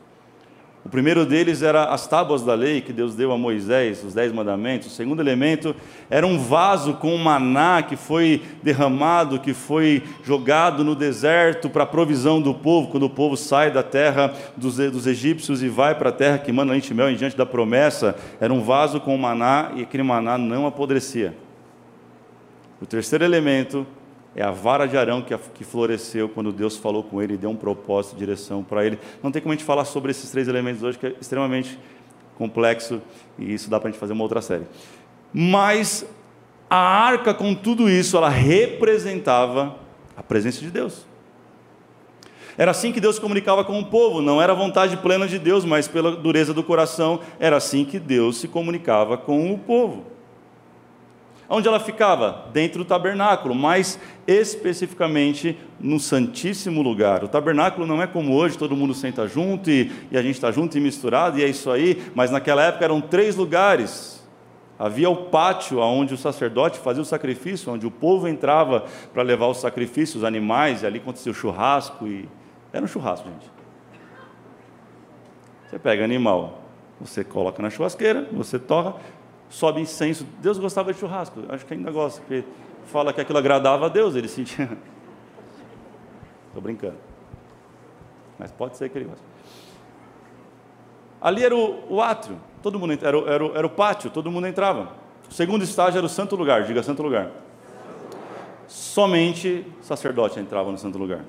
o 0.86 0.88
primeiro 0.88 1.26
deles 1.26 1.62
era 1.62 1.86
as 1.86 2.06
tábuas 2.06 2.44
da 2.44 2.54
lei 2.54 2.80
que 2.80 2.92
Deus 2.92 3.16
deu 3.16 3.32
a 3.32 3.36
Moisés, 3.36 4.04
os 4.04 4.14
dez 4.14 4.30
mandamentos. 4.32 4.86
O 4.86 4.90
segundo 4.90 5.20
elemento 5.20 5.74
era 6.08 6.24
um 6.24 6.38
vaso 6.38 6.94
com 6.94 7.16
maná 7.16 7.82
que 7.82 7.96
foi 7.96 8.40
derramado, 8.62 9.40
que 9.40 9.52
foi 9.52 10.04
jogado 10.22 10.84
no 10.84 10.94
deserto 10.94 11.68
para 11.68 11.82
a 11.82 11.86
provisão 11.86 12.40
do 12.40 12.54
povo, 12.54 12.86
quando 12.86 13.02
o 13.02 13.10
povo 13.10 13.36
sai 13.36 13.68
da 13.68 13.82
terra 13.82 14.32
dos, 14.56 14.76
dos 14.76 15.08
egípcios 15.08 15.60
e 15.60 15.68
vai 15.68 15.92
para 15.92 16.10
a 16.10 16.12
terra 16.12 16.38
que 16.38 16.52
manda 16.52 16.70
leite 16.70 16.94
mel 16.94 17.10
em 17.10 17.16
diante 17.16 17.36
da 17.36 17.44
promessa. 17.44 18.14
Era 18.40 18.54
um 18.54 18.62
vaso 18.62 19.00
com 19.00 19.18
maná 19.18 19.72
e 19.74 19.82
aquele 19.82 20.04
maná 20.04 20.38
não 20.38 20.68
apodrecia. 20.68 21.34
O 22.80 22.86
terceiro 22.86 23.24
elemento 23.24 23.84
é 24.36 24.42
a 24.42 24.50
vara 24.50 24.86
de 24.86 24.98
Arão 24.98 25.22
que, 25.22 25.64
floresceu 25.64 26.28
quando 26.28 26.52
Deus 26.52 26.76
falou 26.76 27.02
com 27.02 27.22
ele 27.22 27.34
e 27.34 27.36
deu 27.38 27.48
um 27.48 27.56
propósito, 27.56 28.16
direção 28.16 28.62
para 28.62 28.84
ele. 28.84 28.98
Não 29.22 29.32
tem 29.32 29.40
como 29.40 29.52
a 29.52 29.56
gente 29.56 29.64
falar 29.64 29.86
sobre 29.86 30.10
esses 30.10 30.30
três 30.30 30.46
elementos 30.46 30.82
hoje, 30.82 30.98
que 30.98 31.06
é 31.06 31.14
extremamente 31.18 31.78
complexo 32.36 33.00
e 33.38 33.54
isso 33.54 33.70
dá 33.70 33.80
para 33.80 33.88
a 33.88 33.92
gente 33.92 33.98
fazer 33.98 34.12
uma 34.12 34.22
outra 34.22 34.42
série. 34.42 34.64
Mas 35.32 36.04
a 36.68 36.76
arca, 36.76 37.32
com 37.32 37.54
tudo 37.54 37.88
isso, 37.88 38.14
ela 38.14 38.28
representava 38.28 39.76
a 40.14 40.22
presença 40.22 40.60
de 40.60 40.70
Deus. 40.70 41.06
Era 42.58 42.72
assim 42.72 42.92
que 42.92 43.00
Deus 43.00 43.18
comunicava 43.18 43.64
com 43.64 43.80
o 43.80 43.86
povo, 43.86 44.20
não 44.20 44.40
era 44.40 44.52
vontade 44.52 44.98
plena 44.98 45.26
de 45.26 45.38
Deus, 45.38 45.64
mas 45.64 45.88
pela 45.88 46.14
dureza 46.14 46.52
do 46.52 46.62
coração, 46.62 47.20
era 47.40 47.56
assim 47.56 47.86
que 47.86 47.98
Deus 47.98 48.36
se 48.36 48.48
comunicava 48.48 49.16
com 49.16 49.50
o 49.50 49.58
povo. 49.58 50.15
Onde 51.48 51.68
ela 51.68 51.78
ficava? 51.78 52.46
Dentro 52.52 52.78
do 52.78 52.84
tabernáculo, 52.84 53.54
mais 53.54 53.98
especificamente 54.26 55.56
no 55.78 56.00
Santíssimo 56.00 56.82
Lugar. 56.82 57.22
O 57.22 57.28
tabernáculo 57.28 57.86
não 57.86 58.02
é 58.02 58.06
como 58.06 58.34
hoje, 58.34 58.58
todo 58.58 58.76
mundo 58.76 58.94
senta 58.94 59.28
junto 59.28 59.70
e, 59.70 59.92
e 60.10 60.18
a 60.18 60.22
gente 60.22 60.34
está 60.34 60.50
junto 60.50 60.76
e 60.76 60.80
misturado, 60.80 61.38
e 61.38 61.44
é 61.44 61.48
isso 61.48 61.70
aí, 61.70 62.02
mas 62.14 62.30
naquela 62.30 62.64
época 62.64 62.84
eram 62.84 63.00
três 63.00 63.36
lugares. 63.36 64.16
Havia 64.78 65.08
o 65.08 65.16
pátio 65.16 65.78
onde 65.78 66.12
o 66.12 66.18
sacerdote 66.18 66.78
fazia 66.78 67.02
o 67.02 67.06
sacrifício, 67.06 67.72
onde 67.72 67.86
o 67.86 67.90
povo 67.90 68.28
entrava 68.28 68.84
para 69.12 69.22
levar 69.22 69.46
os 69.46 69.58
sacrifícios, 69.58 70.16
os 70.16 70.24
animais, 70.24 70.82
e 70.82 70.86
ali 70.86 70.98
acontecia 70.98 71.32
o 71.32 71.34
churrasco. 71.34 72.06
E... 72.06 72.28
Era 72.72 72.84
um 72.84 72.88
churrasco, 72.88 73.26
gente. 73.28 73.50
Você 75.66 75.78
pega 75.78 76.04
animal, 76.04 76.62
você 77.00 77.24
coloca 77.24 77.62
na 77.62 77.70
churrasqueira, 77.70 78.28
você 78.30 78.58
torra, 78.58 78.96
sobe 79.48 79.80
incenso. 79.80 80.26
Deus 80.40 80.58
gostava 80.58 80.92
de 80.92 80.98
churrasco, 80.98 81.40
acho 81.48 81.64
que 81.66 81.74
ainda 81.74 81.90
gosta, 81.90 82.20
porque 82.20 82.44
fala 82.86 83.12
que 83.12 83.20
aquilo 83.20 83.38
agradava 83.38 83.86
a 83.86 83.88
Deus, 83.88 84.14
ele 84.14 84.28
sentia. 84.28 84.70
Estou 86.48 86.62
brincando. 86.62 86.96
Mas 88.38 88.52
pode 88.52 88.76
ser 88.76 88.88
que 88.88 88.98
ele 88.98 89.06
goste. 89.06 89.24
Ali 91.20 91.44
era 91.44 91.56
o, 91.56 91.94
o 91.94 92.02
átrio, 92.02 92.38
todo 92.62 92.78
mundo 92.78 92.92
era, 92.92 93.18
era, 93.18 93.44
era 93.58 93.66
o 93.66 93.70
pátio, 93.70 94.10
todo 94.10 94.30
mundo 94.30 94.46
entrava. 94.46 94.92
O 95.28 95.34
segundo 95.34 95.64
estágio 95.64 95.98
era 95.98 96.06
o 96.06 96.08
santo 96.08 96.36
lugar, 96.36 96.64
diga 96.64 96.82
santo 96.82 97.02
lugar. 97.02 97.30
Somente 98.68 99.66
sacerdote 99.80 100.38
entrava 100.38 100.70
no 100.70 100.78
santo 100.78 100.98
lugar. 100.98 101.24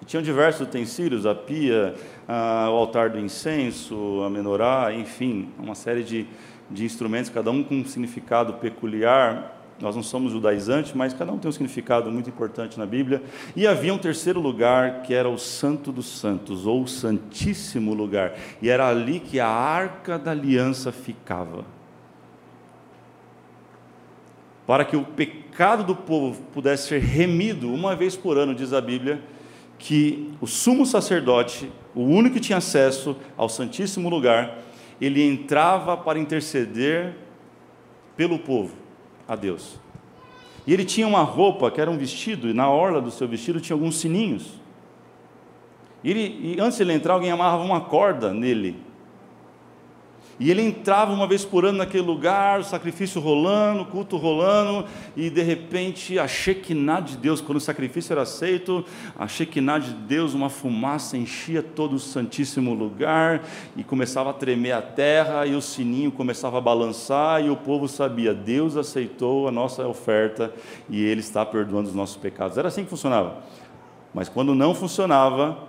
E 0.00 0.04
tinham 0.04 0.22
diversos 0.22 0.66
utensílios, 0.66 1.26
a 1.26 1.34
pia, 1.34 1.94
a, 2.26 2.68
o 2.70 2.74
altar 2.74 3.10
do 3.10 3.18
incenso, 3.18 4.22
a 4.26 4.30
menorá, 4.30 4.92
enfim, 4.92 5.50
uma 5.58 5.74
série 5.76 6.02
de, 6.02 6.26
de 6.72 6.84
instrumentos, 6.84 7.30
cada 7.30 7.50
um 7.50 7.62
com 7.62 7.76
um 7.76 7.84
significado 7.84 8.54
peculiar. 8.54 9.58
Nós 9.80 9.96
não 9.96 10.02
somos 10.02 10.32
judaizantes, 10.32 10.92
mas 10.92 11.12
cada 11.12 11.32
um 11.32 11.38
tem 11.38 11.48
um 11.48 11.52
significado 11.52 12.10
muito 12.10 12.30
importante 12.30 12.78
na 12.78 12.86
Bíblia. 12.86 13.22
E 13.56 13.66
havia 13.66 13.92
um 13.92 13.98
terceiro 13.98 14.40
lugar 14.40 15.02
que 15.02 15.12
era 15.12 15.28
o 15.28 15.38
Santo 15.38 15.90
dos 15.90 16.06
Santos, 16.06 16.66
ou 16.66 16.82
o 16.82 16.88
Santíssimo 16.88 17.92
Lugar. 17.92 18.34
E 18.60 18.68
era 18.68 18.88
ali 18.88 19.18
que 19.18 19.40
a 19.40 19.48
arca 19.48 20.18
da 20.18 20.30
aliança 20.30 20.92
ficava. 20.92 21.64
Para 24.66 24.84
que 24.84 24.96
o 24.96 25.04
pecado 25.04 25.82
do 25.82 25.96
povo 25.96 26.40
pudesse 26.52 26.88
ser 26.88 27.00
remido 27.00 27.72
uma 27.72 27.96
vez 27.96 28.16
por 28.16 28.38
ano, 28.38 28.54
diz 28.54 28.72
a 28.72 28.80
Bíblia, 28.80 29.20
que 29.78 30.32
o 30.40 30.46
sumo 30.46 30.86
sacerdote, 30.86 31.70
o 31.92 32.02
único 32.02 32.36
que 32.36 32.40
tinha 32.40 32.58
acesso 32.58 33.16
ao 33.36 33.48
Santíssimo 33.48 34.08
Lugar, 34.08 34.58
ele 35.04 35.22
entrava 35.22 35.96
para 35.96 36.18
interceder 36.18 37.16
pelo 38.16 38.38
povo 38.38 38.74
a 39.26 39.34
Deus. 39.34 39.80
E 40.64 40.72
ele 40.72 40.84
tinha 40.84 41.08
uma 41.08 41.22
roupa 41.22 41.70
que 41.70 41.80
era 41.80 41.90
um 41.90 41.98
vestido, 41.98 42.48
e 42.48 42.52
na 42.52 42.70
orla 42.70 43.00
do 43.00 43.10
seu 43.10 43.26
vestido 43.26 43.60
tinha 43.60 43.74
alguns 43.74 43.96
sininhos. 43.96 44.60
E, 46.04 46.10
ele, 46.10 46.54
e 46.54 46.60
antes 46.60 46.76
de 46.76 46.84
ele 46.84 46.92
entrar, 46.92 47.14
alguém 47.14 47.32
amarrava 47.32 47.64
uma 47.64 47.80
corda 47.80 48.32
nele. 48.32 48.76
E 50.42 50.50
ele 50.50 50.60
entrava 50.60 51.12
uma 51.12 51.24
vez 51.24 51.44
por 51.44 51.64
ano 51.64 51.78
naquele 51.78 52.02
lugar, 52.02 52.58
o 52.58 52.64
sacrifício 52.64 53.20
rolando, 53.20 53.82
o 53.82 53.86
culto 53.86 54.16
rolando, 54.16 54.84
e 55.16 55.30
de 55.30 55.40
repente 55.40 56.18
a 56.18 56.26
Shekinah 56.26 56.98
de 56.98 57.16
Deus, 57.16 57.40
quando 57.40 57.58
o 57.58 57.60
sacrifício 57.60 58.12
era 58.12 58.22
aceito, 58.22 58.84
a 59.16 59.28
Shekinah 59.28 59.78
de 59.78 59.92
Deus, 59.92 60.34
uma 60.34 60.50
fumaça 60.50 61.16
enchia 61.16 61.62
todo 61.62 61.94
o 61.94 61.98
santíssimo 62.00 62.74
lugar, 62.74 63.44
e 63.76 63.84
começava 63.84 64.30
a 64.30 64.32
tremer 64.32 64.72
a 64.72 64.82
terra, 64.82 65.46
e 65.46 65.54
o 65.54 65.62
sininho 65.62 66.10
começava 66.10 66.58
a 66.58 66.60
balançar, 66.60 67.40
e 67.40 67.48
o 67.48 67.54
povo 67.54 67.86
sabia: 67.86 68.34
Deus 68.34 68.76
aceitou 68.76 69.46
a 69.46 69.52
nossa 69.52 69.86
oferta 69.86 70.52
e 70.90 71.00
Ele 71.00 71.20
está 71.20 71.46
perdoando 71.46 71.88
os 71.88 71.94
nossos 71.94 72.16
pecados. 72.16 72.58
Era 72.58 72.66
assim 72.66 72.82
que 72.82 72.90
funcionava. 72.90 73.44
Mas 74.12 74.28
quando 74.28 74.56
não 74.56 74.74
funcionava, 74.74 75.68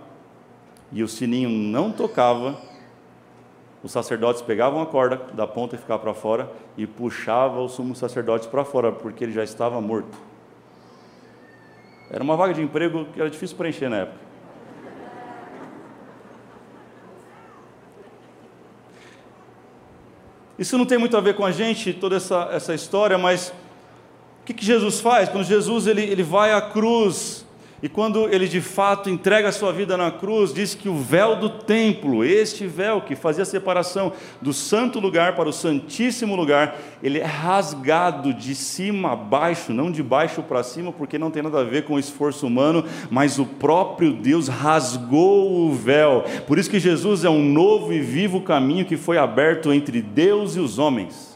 e 0.91 1.03
o 1.03 1.07
sininho 1.07 1.49
não 1.49 1.91
tocava, 1.91 2.72
os 3.83 3.91
sacerdotes 3.91 4.41
pegavam 4.41 4.81
a 4.81 4.85
corda 4.85 5.17
da 5.33 5.45
ponta 5.45 5.75
e 5.75 5.77
ficava 5.77 6.01
para 6.01 6.13
fora 6.13 6.49
e 6.77 6.87
puxava 6.87 7.59
o 7.59 7.67
sumo 7.67 7.93
sacerdote 7.93 8.47
para 8.47 8.63
fora, 8.63 8.93
porque 8.93 9.25
ele 9.25 9.33
já 9.33 9.43
estava 9.43 9.81
morto. 9.81 10.17
Era 12.09 12.23
uma 12.23 12.37
vaga 12.37 12.53
de 12.53 12.61
emprego 12.61 13.05
que 13.05 13.19
era 13.19 13.29
difícil 13.29 13.57
preencher 13.57 13.89
na 13.89 13.97
época. 13.97 14.23
Isso 20.57 20.77
não 20.77 20.85
tem 20.85 20.97
muito 20.97 21.17
a 21.17 21.21
ver 21.21 21.35
com 21.35 21.43
a 21.43 21.51
gente, 21.51 21.91
toda 21.93 22.15
essa, 22.15 22.47
essa 22.53 22.73
história, 22.73 23.17
mas 23.17 23.49
o 24.41 24.45
que, 24.45 24.53
que 24.53 24.63
Jesus 24.63 25.01
faz? 25.01 25.27
Quando 25.27 25.43
Jesus 25.43 25.87
ele, 25.87 26.03
ele 26.03 26.23
vai 26.23 26.53
à 26.53 26.61
cruz, 26.61 27.42
e 27.83 27.89
quando 27.89 28.33
ele 28.33 28.47
de 28.47 28.61
fato 28.61 29.09
entrega 29.09 29.49
a 29.49 29.51
sua 29.51 29.73
vida 29.73 29.97
na 29.97 30.09
cruz, 30.09 30.53
diz 30.53 30.73
que 30.73 30.87
o 30.87 30.95
véu 30.95 31.35
do 31.35 31.49
templo, 31.49 32.23
este 32.23 32.65
véu 32.65 33.01
que 33.01 33.13
fazia 33.13 33.43
a 33.43 33.45
separação 33.45 34.13
do 34.41 34.53
santo 34.53 35.01
lugar 35.01 35.35
para 35.35 35.49
o 35.49 35.51
santíssimo 35.51 36.33
lugar, 36.33 36.77
ele 37.03 37.19
é 37.19 37.25
rasgado 37.25 38.33
de 38.33 38.55
cima 38.55 39.11
a 39.11 39.15
baixo, 39.17 39.73
não 39.73 39.91
de 39.91 40.01
baixo 40.01 40.41
para 40.41 40.63
cima, 40.63 40.93
porque 40.93 41.19
não 41.19 41.29
tem 41.29 41.43
nada 41.43 41.59
a 41.59 41.65
ver 41.65 41.83
com 41.83 41.95
o 41.95 41.99
esforço 41.99 42.47
humano, 42.47 42.85
mas 43.11 43.37
o 43.37 43.45
próprio 43.45 44.13
Deus 44.13 44.47
rasgou 44.47 45.51
o 45.51 45.73
véu. 45.73 46.23
Por 46.47 46.57
isso 46.57 46.69
que 46.69 46.79
Jesus 46.79 47.25
é 47.25 47.29
um 47.29 47.43
novo 47.43 47.91
e 47.91 47.99
vivo 47.99 48.39
caminho 48.39 48.85
que 48.85 48.95
foi 48.95 49.17
aberto 49.17 49.73
entre 49.73 50.01
Deus 50.01 50.55
e 50.55 50.59
os 50.61 50.79
homens. 50.79 51.32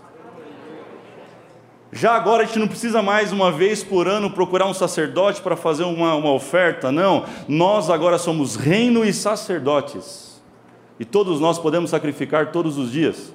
Já 1.92 2.14
agora 2.16 2.44
a 2.44 2.46
gente 2.46 2.60
não 2.60 2.68
precisa 2.68 3.02
mais 3.02 3.32
uma 3.32 3.52
vez 3.52 3.84
por 3.84 4.08
ano 4.08 4.30
procurar 4.30 4.66
um 4.66 4.74
sacerdote 4.74 5.42
para 5.42 5.56
fazer 5.56 5.84
uma, 5.84 6.16
uma 6.16 6.32
oferta, 6.32 6.92
não. 6.92 7.26
Nós 7.48 7.90
agora 7.90 8.18
somos 8.18 8.56
reino 8.56 9.06
e 9.06 9.14
sacerdotes. 9.14 10.42
E 11.00 11.06
todos 11.06 11.40
nós 11.40 11.58
podemos 11.58 11.92
sacrificar 11.92 12.52
todos 12.52 12.78
os 12.78 12.92
dias. 12.92 13.34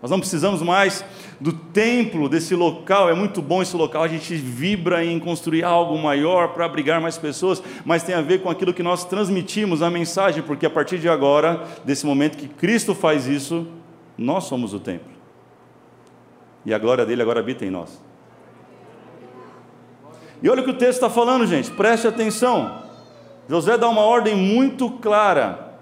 Nós 0.00 0.10
não 0.10 0.18
precisamos 0.18 0.62
mais 0.62 1.04
do 1.38 1.52
templo, 1.52 2.28
desse 2.28 2.54
local, 2.54 3.10
é 3.10 3.14
muito 3.14 3.42
bom 3.42 3.60
esse 3.60 3.76
local, 3.76 4.02
a 4.02 4.08
gente 4.08 4.34
vibra 4.34 5.04
em 5.04 5.18
construir 5.18 5.62
algo 5.62 5.98
maior 5.98 6.54
para 6.54 6.64
abrigar 6.64 7.02
mais 7.02 7.18
pessoas, 7.18 7.62
mas 7.84 8.02
tem 8.02 8.14
a 8.14 8.22
ver 8.22 8.40
com 8.40 8.48
aquilo 8.48 8.72
que 8.72 8.82
nós 8.82 9.04
transmitimos, 9.04 9.82
a 9.82 9.90
mensagem, 9.90 10.42
porque 10.42 10.64
a 10.64 10.70
partir 10.70 10.98
de 10.98 11.08
agora, 11.08 11.66
desse 11.84 12.06
momento 12.06 12.38
que 12.38 12.48
Cristo 12.48 12.94
faz 12.94 13.26
isso, 13.26 13.66
nós 14.16 14.44
somos 14.44 14.72
o 14.72 14.80
templo. 14.80 15.19
E 16.64 16.74
a 16.74 16.78
glória 16.78 17.06
dele 17.06 17.22
agora 17.22 17.40
habita 17.40 17.64
em 17.64 17.70
nós. 17.70 18.02
E 20.42 20.48
olha 20.48 20.62
o 20.62 20.64
que 20.64 20.70
o 20.70 20.78
texto 20.78 20.94
está 20.94 21.10
falando, 21.10 21.46
gente, 21.46 21.70
preste 21.70 22.06
atenção. 22.06 22.82
José 23.48 23.76
dá 23.76 23.88
uma 23.88 24.02
ordem 24.02 24.34
muito 24.34 24.90
clara. 24.90 25.74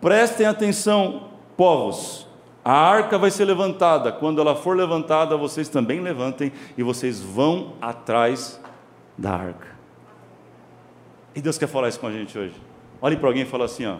Prestem 0.00 0.46
atenção, 0.46 1.28
povos. 1.56 2.26
A 2.64 2.72
arca 2.72 3.18
vai 3.18 3.30
ser 3.30 3.44
levantada. 3.44 4.12
Quando 4.12 4.40
ela 4.40 4.54
for 4.54 4.76
levantada, 4.76 5.36
vocês 5.36 5.68
também 5.68 6.00
levantem 6.00 6.52
e 6.76 6.82
vocês 6.82 7.20
vão 7.20 7.74
atrás 7.80 8.60
da 9.18 9.32
arca. 9.32 9.68
E 11.34 11.40
Deus 11.40 11.58
quer 11.58 11.66
falar 11.66 11.88
isso 11.88 11.98
com 11.98 12.06
a 12.06 12.12
gente 12.12 12.38
hoje. 12.38 12.54
Olhe 13.00 13.16
para 13.16 13.28
alguém 13.28 13.42
e 13.42 13.46
fala 13.46 13.64
assim: 13.64 13.86
ó, 13.86 13.96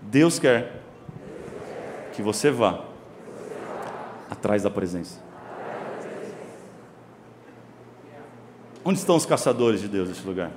Deus 0.00 0.38
quer 0.38 0.82
que 2.12 2.22
você 2.22 2.50
vá 2.50 2.80
atrás 4.30 4.62
da 4.62 4.70
presença. 4.70 5.27
Onde 8.84 8.98
estão 8.98 9.16
os 9.16 9.26
caçadores 9.26 9.80
de 9.80 9.88
Deus 9.88 10.08
nesse 10.08 10.26
lugar? 10.26 10.50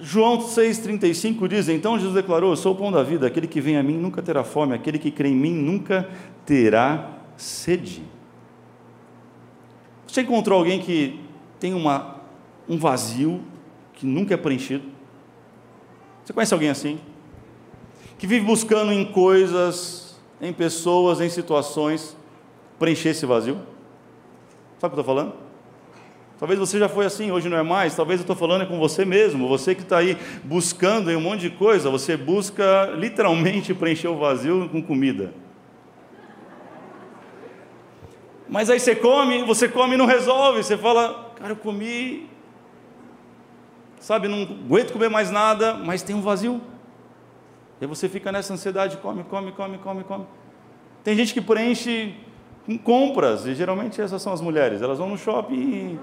João 0.00 0.38
6,35 0.38 1.48
diz: 1.48 1.68
Então 1.68 1.98
Jesus 1.98 2.14
declarou: 2.14 2.50
Eu 2.50 2.56
sou 2.56 2.72
o 2.72 2.76
pão 2.76 2.92
da 2.92 3.02
vida, 3.02 3.26
aquele 3.26 3.46
que 3.46 3.60
vem 3.60 3.76
a 3.76 3.82
mim 3.82 3.96
nunca 3.96 4.22
terá 4.22 4.44
fome, 4.44 4.74
aquele 4.74 4.98
que 4.98 5.10
crê 5.10 5.28
em 5.28 5.34
mim 5.34 5.52
nunca 5.52 6.08
terá 6.44 7.18
sede. 7.36 8.02
Você 10.06 10.20
encontrou 10.20 10.58
alguém 10.58 10.80
que 10.80 11.20
tem 11.58 11.74
uma, 11.74 12.20
um 12.68 12.78
vazio 12.78 13.42
que 13.94 14.06
nunca 14.06 14.34
é 14.34 14.36
preenchido? 14.36 14.84
Você 16.24 16.32
conhece 16.32 16.54
alguém 16.54 16.70
assim? 16.70 16.98
Que 18.18 18.26
vive 18.26 18.46
buscando 18.46 18.92
em 18.92 19.04
coisas, 19.04 20.20
em 20.40 20.52
pessoas, 20.52 21.20
em 21.20 21.28
situações, 21.28 22.16
preencher 22.78 23.10
esse 23.10 23.26
vazio? 23.26 23.58
Sabe 24.84 24.92
o 24.92 24.96
que 24.96 25.00
eu 25.00 25.00
estou 25.00 25.16
falando? 25.16 25.34
Talvez 26.38 26.60
você 26.60 26.78
já 26.78 26.90
foi 26.90 27.06
assim, 27.06 27.30
hoje 27.30 27.48
não 27.48 27.56
é 27.56 27.62
mais. 27.62 27.96
Talvez 27.96 28.20
eu 28.20 28.24
estou 28.24 28.36
falando 28.36 28.64
é 28.64 28.66
com 28.66 28.78
você 28.78 29.02
mesmo. 29.02 29.48
Você 29.48 29.74
que 29.74 29.80
está 29.80 29.96
aí 29.96 30.14
buscando 30.44 31.10
um 31.10 31.20
monte 31.22 31.40
de 31.40 31.50
coisa, 31.56 31.88
você 31.88 32.18
busca 32.18 32.92
literalmente 32.94 33.72
preencher 33.72 34.08
o 34.08 34.18
vazio 34.18 34.68
com 34.68 34.82
comida. 34.82 35.32
Mas 38.46 38.68
aí 38.68 38.78
você 38.78 38.94
come, 38.94 39.42
você 39.44 39.70
come 39.70 39.94
e 39.94 39.96
não 39.96 40.04
resolve. 40.04 40.62
Você 40.62 40.76
fala, 40.76 41.32
cara, 41.36 41.52
eu 41.52 41.56
comi, 41.56 42.28
sabe, 43.98 44.28
não 44.28 44.42
aguento 44.42 44.92
comer 44.92 45.08
mais 45.08 45.30
nada, 45.30 45.72
mas 45.72 46.02
tem 46.02 46.14
um 46.14 46.20
vazio. 46.20 46.60
E 47.80 47.84
aí 47.84 47.88
você 47.88 48.06
fica 48.06 48.30
nessa 48.30 48.52
ansiedade, 48.52 48.98
come, 48.98 49.24
come, 49.24 49.50
come, 49.52 49.78
come, 49.78 50.04
come. 50.04 50.26
Tem 51.02 51.16
gente 51.16 51.32
que 51.32 51.40
preenche 51.40 52.14
com 52.64 52.78
compras, 52.78 53.46
e 53.46 53.54
geralmente 53.54 54.00
essas 54.00 54.22
são 54.22 54.32
as 54.32 54.40
mulheres, 54.40 54.80
elas 54.80 54.98
vão 54.98 55.08
no 55.08 55.18
shopping 55.18 55.54
e 55.54 55.98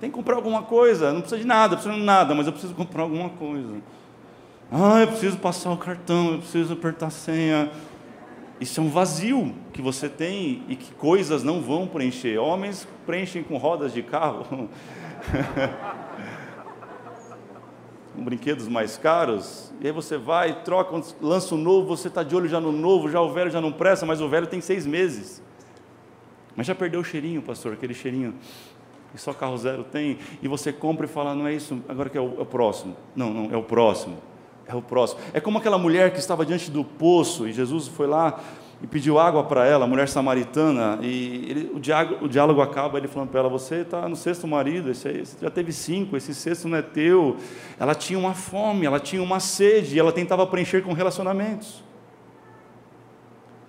tem 0.00 0.10
que 0.10 0.16
comprar 0.16 0.36
alguma 0.36 0.62
coisa, 0.62 1.12
não 1.12 1.20
precisa 1.20 1.40
de 1.40 1.46
nada, 1.46 1.76
precisa 1.76 1.94
de 1.94 2.02
nada, 2.02 2.34
mas 2.34 2.46
eu 2.46 2.52
preciso 2.52 2.74
comprar 2.74 3.02
alguma 3.02 3.30
coisa. 3.30 3.76
Ah, 4.70 5.00
eu 5.00 5.08
preciso 5.08 5.38
passar 5.38 5.70
o 5.70 5.76
cartão, 5.76 6.32
eu 6.32 6.38
preciso 6.38 6.74
apertar 6.74 7.06
a 7.06 7.10
senha. 7.10 7.70
Isso 8.60 8.80
é 8.80 8.82
um 8.82 8.88
vazio 8.88 9.54
que 9.72 9.80
você 9.80 10.08
tem 10.08 10.64
e 10.68 10.76
que 10.76 10.92
coisas 10.94 11.42
não 11.42 11.60
vão 11.60 11.86
preencher. 11.86 12.38
Homens 12.38 12.86
preenchem 13.06 13.42
com 13.42 13.56
rodas 13.56 13.92
de 13.92 14.02
carro. 14.02 14.68
brinquedos 18.16 18.68
mais 18.68 18.96
caros, 18.96 19.72
e 19.80 19.86
aí 19.86 19.92
você 19.92 20.16
vai, 20.16 20.62
troca, 20.62 21.00
lança 21.20 21.54
o 21.54 21.58
novo, 21.58 21.88
você 21.96 22.08
está 22.08 22.22
de 22.22 22.34
olho 22.34 22.48
já 22.48 22.60
no 22.60 22.72
novo, 22.72 23.08
já 23.10 23.20
o 23.20 23.32
velho 23.32 23.50
já 23.50 23.60
não 23.60 23.72
presta, 23.72 24.06
mas 24.06 24.20
o 24.20 24.28
velho 24.28 24.46
tem 24.46 24.60
seis 24.60 24.86
meses. 24.86 25.42
Mas 26.56 26.66
já 26.66 26.74
perdeu 26.74 27.00
o 27.00 27.04
cheirinho, 27.04 27.42
pastor, 27.42 27.74
aquele 27.74 27.94
cheirinho 27.94 28.34
que 29.12 29.20
só 29.20 29.32
carro 29.32 29.56
zero 29.56 29.84
tem, 29.84 30.18
e 30.42 30.48
você 30.48 30.72
compra 30.72 31.06
e 31.06 31.08
fala, 31.08 31.34
não 31.34 31.46
é 31.46 31.54
isso, 31.54 31.80
agora 31.88 32.10
que 32.10 32.18
é 32.18 32.20
o, 32.20 32.34
é 32.38 32.42
o 32.42 32.46
próximo. 32.46 32.96
Não, 33.14 33.32
não, 33.32 33.54
é 33.54 33.56
o 33.56 33.62
próximo. 33.62 34.18
É 34.66 34.74
o 34.74 34.82
próximo. 34.82 35.20
É 35.32 35.40
como 35.40 35.58
aquela 35.58 35.78
mulher 35.78 36.12
que 36.12 36.18
estava 36.18 36.44
diante 36.44 36.70
do 36.70 36.84
poço, 36.84 37.46
e 37.46 37.52
Jesus 37.52 37.86
foi 37.88 38.06
lá, 38.06 38.40
e 38.82 38.86
pediu 38.86 39.18
água 39.18 39.42
para 39.42 39.66
ela, 39.66 39.86
mulher 39.86 40.06
samaritana, 40.06 40.98
e 41.00 41.46
ele, 41.48 41.70
o, 41.74 41.80
diálogo, 41.80 42.26
o, 42.26 42.28
diálogo, 42.28 42.60
acaba 42.60 42.98
ele 42.98 43.08
falando 43.08 43.30
para 43.30 43.40
ela: 43.40 43.48
Você 43.48 43.76
está 43.76 44.08
no 44.08 44.16
sexto 44.16 44.46
marido, 44.46 44.90
esse 44.90 45.24
você 45.24 45.36
já 45.40 45.50
teve 45.50 45.72
cinco, 45.72 46.16
esse 46.16 46.34
sexto 46.34 46.68
não 46.68 46.76
é 46.76 46.82
teu. 46.82 47.36
Ela 47.78 47.94
tinha 47.94 48.18
uma 48.18 48.34
fome, 48.34 48.84
ela 48.84 49.00
tinha 49.00 49.22
uma 49.22 49.40
sede, 49.40 49.96
e 49.96 49.98
ela 49.98 50.12
tentava 50.12 50.46
preencher 50.46 50.82
com 50.82 50.92
relacionamentos. 50.92 51.84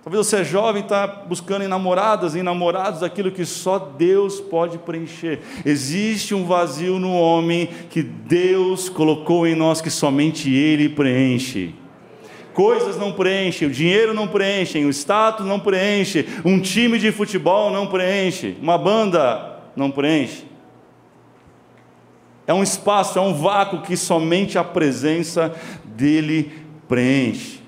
Talvez 0.04 0.26
você 0.26 0.36
é 0.36 0.44
jovem 0.44 0.82
e 0.82 0.84
está 0.84 1.06
buscando 1.06 1.64
em 1.64 1.68
namoradas, 1.68 2.36
em 2.36 2.42
namorados, 2.42 3.02
aquilo 3.02 3.32
que 3.32 3.44
só 3.44 3.78
Deus 3.78 4.40
pode 4.40 4.78
preencher. 4.78 5.40
Existe 5.66 6.34
um 6.34 6.46
vazio 6.46 6.98
no 6.98 7.12
homem 7.12 7.68
que 7.90 8.02
Deus 8.02 8.88
colocou 8.88 9.46
em 9.46 9.54
nós 9.54 9.80
que 9.80 9.90
somente 9.90 10.50
Ele 10.50 10.88
preenche. 10.88 11.74
Coisas 12.52 12.96
não 12.96 13.12
preenchem, 13.12 13.68
o 13.68 13.70
dinheiro 13.70 14.12
não 14.12 14.26
preenche, 14.26 14.84
o 14.84 14.90
status 14.90 15.46
não 15.46 15.60
preenche, 15.60 16.26
um 16.44 16.60
time 16.60 16.98
de 16.98 17.12
futebol 17.12 17.70
não 17.70 17.86
preenche, 17.86 18.56
uma 18.60 18.76
banda 18.76 19.60
não 19.76 19.90
preenche. 19.90 20.44
É 22.46 22.54
um 22.54 22.62
espaço, 22.62 23.18
é 23.18 23.22
um 23.22 23.34
vácuo 23.34 23.82
que 23.82 23.96
somente 23.96 24.58
a 24.58 24.64
presença 24.64 25.54
dele 25.84 26.50
preenche. 26.88 27.58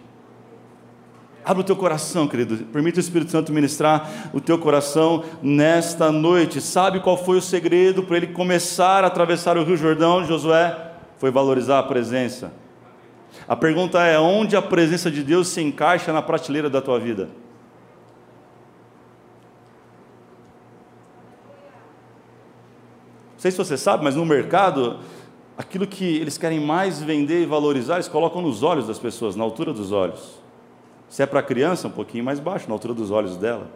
Abra 1.45 1.63
o 1.63 1.65
teu 1.65 1.77
coração, 1.77 2.29
querido. 2.29 2.57
Permita 2.67 2.99
o 2.99 3.01
Espírito 3.01 3.31
Santo 3.31 3.53
ministrar 3.53 4.31
o 4.33 4.41
teu 4.41 4.59
coração 4.59 5.25
nesta 5.43 6.13
noite. 6.13 6.61
Sabe 6.61 7.01
qual 7.01 7.17
foi 7.17 7.39
o 7.39 7.43
segredo 7.43 8.03
para 8.03 8.19
ele 8.19 8.29
começar 8.29 9.05
a 9.05 9.07
atravessar 9.07 9.57
o 9.57 9.65
Rio 9.65 9.77
Jordão, 9.77 10.25
Josué? 10.25 10.93
Foi 11.19 11.31
valorizar 11.31 11.79
a 11.79 11.83
presença. 11.83 12.53
A 13.51 13.57
pergunta 13.57 14.01
é: 14.05 14.17
onde 14.17 14.55
a 14.55 14.63
presença 14.63 15.11
de 15.11 15.25
Deus 15.25 15.49
se 15.49 15.61
encaixa 15.61 16.13
na 16.13 16.23
prateleira 16.23 16.71
da 16.71 16.81
tua 16.81 17.01
vida? 17.01 17.25
Não 23.33 23.39
sei 23.39 23.51
se 23.51 23.59
você 23.59 23.77
sabe, 23.77 24.05
mas 24.05 24.15
no 24.15 24.25
mercado, 24.25 25.01
aquilo 25.59 25.85
que 25.85 26.05
eles 26.05 26.39
querem 26.39 26.61
mais 26.61 27.03
vender 27.03 27.43
e 27.43 27.47
valorizar, 27.47 27.95
eles 27.95 28.07
colocam 28.07 28.41
nos 28.41 28.63
olhos 28.63 28.87
das 28.87 29.01
pessoas, 29.01 29.35
na 29.35 29.43
altura 29.43 29.73
dos 29.73 29.91
olhos. 29.91 30.39
Se 31.09 31.21
é 31.21 31.27
para 31.27 31.43
criança, 31.43 31.89
um 31.89 31.91
pouquinho 31.91 32.23
mais 32.23 32.39
baixo, 32.39 32.69
na 32.69 32.75
altura 32.75 32.95
dos 32.95 33.11
olhos 33.11 33.37
dela. 33.37 33.67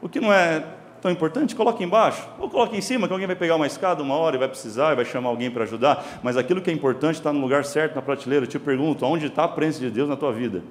O 0.00 0.08
que 0.08 0.20
não 0.20 0.32
é 0.32 0.64
tão 1.00 1.10
importante, 1.10 1.54
coloque 1.54 1.82
embaixo, 1.82 2.26
ou 2.38 2.48
coloque 2.48 2.76
em 2.76 2.80
cima, 2.80 3.06
que 3.06 3.12
alguém 3.12 3.26
vai 3.26 3.36
pegar 3.36 3.56
uma 3.56 3.66
escada 3.66 4.02
uma 4.02 4.14
hora 4.14 4.36
e 4.36 4.38
vai 4.38 4.48
precisar, 4.48 4.92
e 4.92 4.96
vai 4.96 5.04
chamar 5.04 5.30
alguém 5.30 5.50
para 5.50 5.64
ajudar, 5.64 6.20
mas 6.22 6.36
aquilo 6.36 6.60
que 6.60 6.70
é 6.70 6.72
importante 6.72 7.16
está 7.16 7.32
no 7.32 7.40
lugar 7.40 7.64
certo, 7.64 7.94
na 7.94 8.02
prateleira. 8.02 8.44
Eu 8.44 8.48
te 8.48 8.58
pergunto, 8.58 9.04
onde 9.06 9.26
está 9.26 9.44
a 9.44 9.48
presença 9.48 9.80
de 9.80 9.90
Deus 9.90 10.08
na 10.08 10.16
tua 10.16 10.32
vida? 10.32 10.62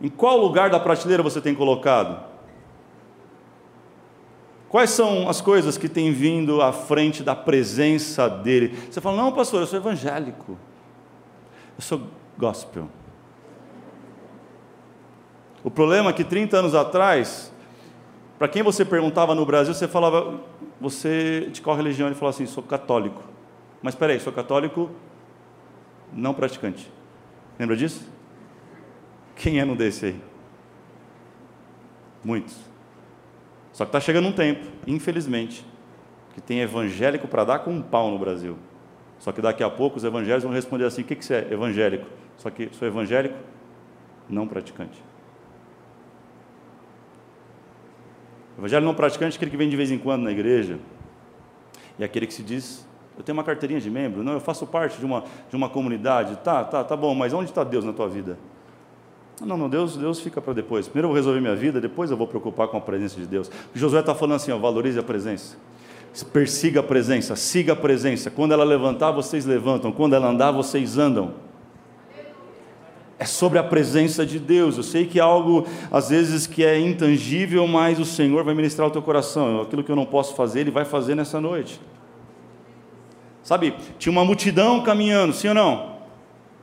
Em 0.00 0.08
qual 0.08 0.36
lugar 0.36 0.68
da 0.70 0.78
prateleira 0.78 1.22
você 1.22 1.40
tem 1.40 1.54
colocado? 1.54 2.20
Quais 4.68 4.90
são 4.90 5.28
as 5.28 5.40
coisas 5.40 5.78
que 5.78 5.88
têm 5.88 6.12
vindo 6.12 6.60
à 6.60 6.72
frente 6.72 7.22
da 7.22 7.34
presença 7.34 8.28
dele? 8.28 8.76
Você 8.90 9.00
fala, 9.00 9.16
não, 9.16 9.32
pastor, 9.32 9.60
eu 9.60 9.66
sou 9.66 9.78
evangélico, 9.78 10.58
eu 11.78 11.82
sou 11.82 12.02
gospel. 12.36 12.88
O 15.62 15.70
problema 15.70 16.10
é 16.10 16.12
que 16.12 16.24
30 16.24 16.58
anos 16.58 16.74
atrás, 16.74 17.52
para 18.38 18.48
quem 18.48 18.62
você 18.62 18.84
perguntava 18.84 19.34
no 19.34 19.46
Brasil, 19.46 19.72
você 19.72 19.88
falava, 19.88 20.40
você 20.80 21.48
de 21.52 21.60
qual 21.60 21.76
religião? 21.76 22.08
Ele 22.08 22.14
falava 22.14 22.34
assim, 22.34 22.46
sou 22.46 22.62
católico. 22.62 23.22
Mas 23.82 23.94
espera 23.94 24.12
aí, 24.12 24.20
sou 24.20 24.32
católico 24.32 24.90
não 26.12 26.34
praticante. 26.34 26.90
Lembra 27.58 27.76
disso? 27.76 28.08
Quem 29.34 29.60
é 29.60 29.64
no 29.64 29.76
desse 29.76 30.06
aí? 30.06 30.20
Muitos. 32.24 32.56
Só 33.72 33.84
que 33.84 33.90
está 33.90 34.00
chegando 34.00 34.28
um 34.28 34.32
tempo, 34.32 34.66
infelizmente, 34.86 35.64
que 36.34 36.40
tem 36.40 36.60
evangélico 36.60 37.28
para 37.28 37.44
dar 37.44 37.58
com 37.60 37.70
um 37.70 37.82
pau 37.82 38.10
no 38.10 38.18
Brasil. 38.18 38.56
Só 39.18 39.32
que 39.32 39.40
daqui 39.40 39.62
a 39.62 39.70
pouco 39.70 39.96
os 39.96 40.04
evangélicos 40.04 40.44
vão 40.44 40.52
responder 40.52 40.84
assim: 40.84 41.02
o 41.02 41.04
que, 41.04 41.14
que 41.14 41.24
você 41.24 41.34
é? 41.34 41.52
Evangélico. 41.52 42.06
Só 42.36 42.50
que 42.50 42.68
sou 42.72 42.86
evangélico 42.86 43.36
não 44.28 44.46
praticante. 44.46 45.02
Evangelho 48.58 48.84
não 48.84 48.94
praticante 48.94 49.34
é 49.34 49.36
aquele 49.36 49.50
que 49.50 49.56
vem 49.56 49.68
de 49.68 49.76
vez 49.76 49.90
em 49.90 49.98
quando 49.98 50.22
na 50.22 50.30
igreja, 50.30 50.78
e 51.98 52.02
é 52.02 52.06
aquele 52.06 52.26
que 52.26 52.34
se 52.34 52.42
diz, 52.42 52.86
eu 53.16 53.22
tenho 53.22 53.36
uma 53.36 53.44
carteirinha 53.44 53.80
de 53.80 53.90
membro, 53.90 54.22
não, 54.22 54.32
eu 54.32 54.40
faço 54.40 54.66
parte 54.66 54.98
de 54.98 55.04
uma, 55.04 55.24
de 55.48 55.56
uma 55.56 55.68
comunidade, 55.68 56.36
tá, 56.44 56.64
tá, 56.64 56.84
tá 56.84 56.96
bom, 56.96 57.14
mas 57.14 57.32
onde 57.32 57.50
está 57.50 57.64
Deus 57.64 57.84
na 57.84 57.92
tua 57.92 58.08
vida? 58.08 58.38
Não, 59.40 59.56
não, 59.56 59.68
Deus, 59.68 59.96
Deus 59.96 60.18
fica 60.20 60.40
para 60.40 60.54
depois. 60.54 60.88
Primeiro 60.88 61.06
eu 61.06 61.10
vou 61.10 61.16
resolver 61.16 61.40
minha 61.40 61.54
vida, 61.54 61.78
depois 61.78 62.10
eu 62.10 62.16
vou 62.16 62.26
preocupar 62.26 62.68
com 62.68 62.78
a 62.78 62.80
presença 62.80 63.20
de 63.20 63.26
Deus. 63.26 63.50
Josué 63.74 64.00
está 64.00 64.14
falando 64.14 64.36
assim, 64.36 64.50
ó, 64.50 64.56
valorize 64.56 64.98
a 64.98 65.02
presença. 65.02 65.58
Persiga 66.32 66.80
a 66.80 66.82
presença, 66.82 67.36
siga 67.36 67.74
a 67.74 67.76
presença. 67.76 68.30
Quando 68.30 68.52
ela 68.52 68.64
levantar, 68.64 69.10
vocês 69.10 69.44
levantam. 69.44 69.92
Quando 69.92 70.14
ela 70.14 70.28
andar, 70.28 70.52
vocês 70.52 70.96
andam 70.96 71.34
é 73.18 73.24
sobre 73.24 73.58
a 73.58 73.64
presença 73.64 74.26
de 74.26 74.38
Deus. 74.38 74.76
Eu 74.76 74.82
sei 74.82 75.06
que 75.06 75.18
é 75.18 75.22
algo, 75.22 75.66
às 75.90 76.10
vezes, 76.10 76.46
que 76.46 76.64
é 76.64 76.78
intangível, 76.78 77.66
mas 77.66 77.98
o 77.98 78.04
Senhor 78.04 78.44
vai 78.44 78.54
ministrar 78.54 78.86
o 78.86 78.90
teu 78.90 79.00
coração. 79.00 79.62
Aquilo 79.62 79.82
que 79.82 79.90
eu 79.90 79.96
não 79.96 80.04
posso 80.04 80.34
fazer, 80.34 80.60
Ele 80.60 80.70
vai 80.70 80.84
fazer 80.84 81.14
nessa 81.14 81.40
noite. 81.40 81.80
Sabe, 83.42 83.74
tinha 83.98 84.10
uma 84.10 84.24
multidão 84.24 84.82
caminhando, 84.82 85.32
sim 85.32 85.48
ou 85.48 85.54
não? 85.54 85.96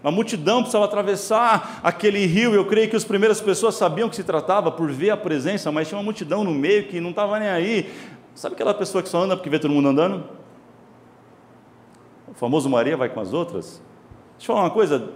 Uma 0.04 0.12
multidão 0.12 0.58
precisava 0.58 0.84
atravessar 0.84 1.80
aquele 1.82 2.26
rio. 2.26 2.54
Eu 2.54 2.66
creio 2.66 2.90
que 2.90 2.96
as 2.96 3.06
primeiras 3.06 3.40
pessoas 3.40 3.76
sabiam 3.76 4.10
que 4.10 4.18
se 4.18 4.24
tratava 4.24 4.70
por 4.70 4.92
ver 4.92 5.12
a 5.12 5.18
presença, 5.18 5.72
mas 5.72 5.88
tinha 5.88 5.98
uma 5.98 6.04
multidão 6.04 6.44
no 6.44 6.52
meio 6.52 6.88
que 6.88 7.00
não 7.00 7.12
estava 7.12 7.40
nem 7.40 7.48
aí. 7.48 7.90
Sabe 8.36 8.54
aquela 8.54 8.74
pessoa 8.74 9.02
que 9.02 9.08
só 9.08 9.24
anda 9.24 9.38
porque 9.38 9.50
vê 9.50 9.58
todo 9.60 9.72
mundo 9.72 9.88
andando? 9.88 10.26
O 12.28 12.34
famoso 12.34 12.70
Maria 12.70 12.98
vai 12.98 13.08
com 13.08 13.22
as 13.22 13.32
outras? 13.32 13.82
Deixa 14.38 14.52
eu 14.52 14.56
falar 14.56 14.68
uma 14.68 14.74
coisa: 14.74 15.10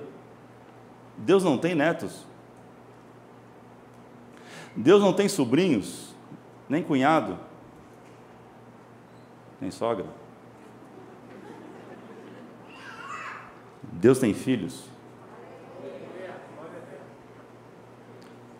Deus 1.18 1.44
não 1.44 1.58
tem 1.58 1.74
netos. 1.74 2.26
Deus 4.76 5.02
não 5.02 5.12
tem 5.12 5.28
sobrinhos, 5.28 6.16
nem 6.70 6.84
cunhado, 6.84 7.38
nem 9.60 9.72
sogra. 9.72 10.06
Deus 13.82 14.20
tem 14.20 14.34
filhos. 14.36 14.86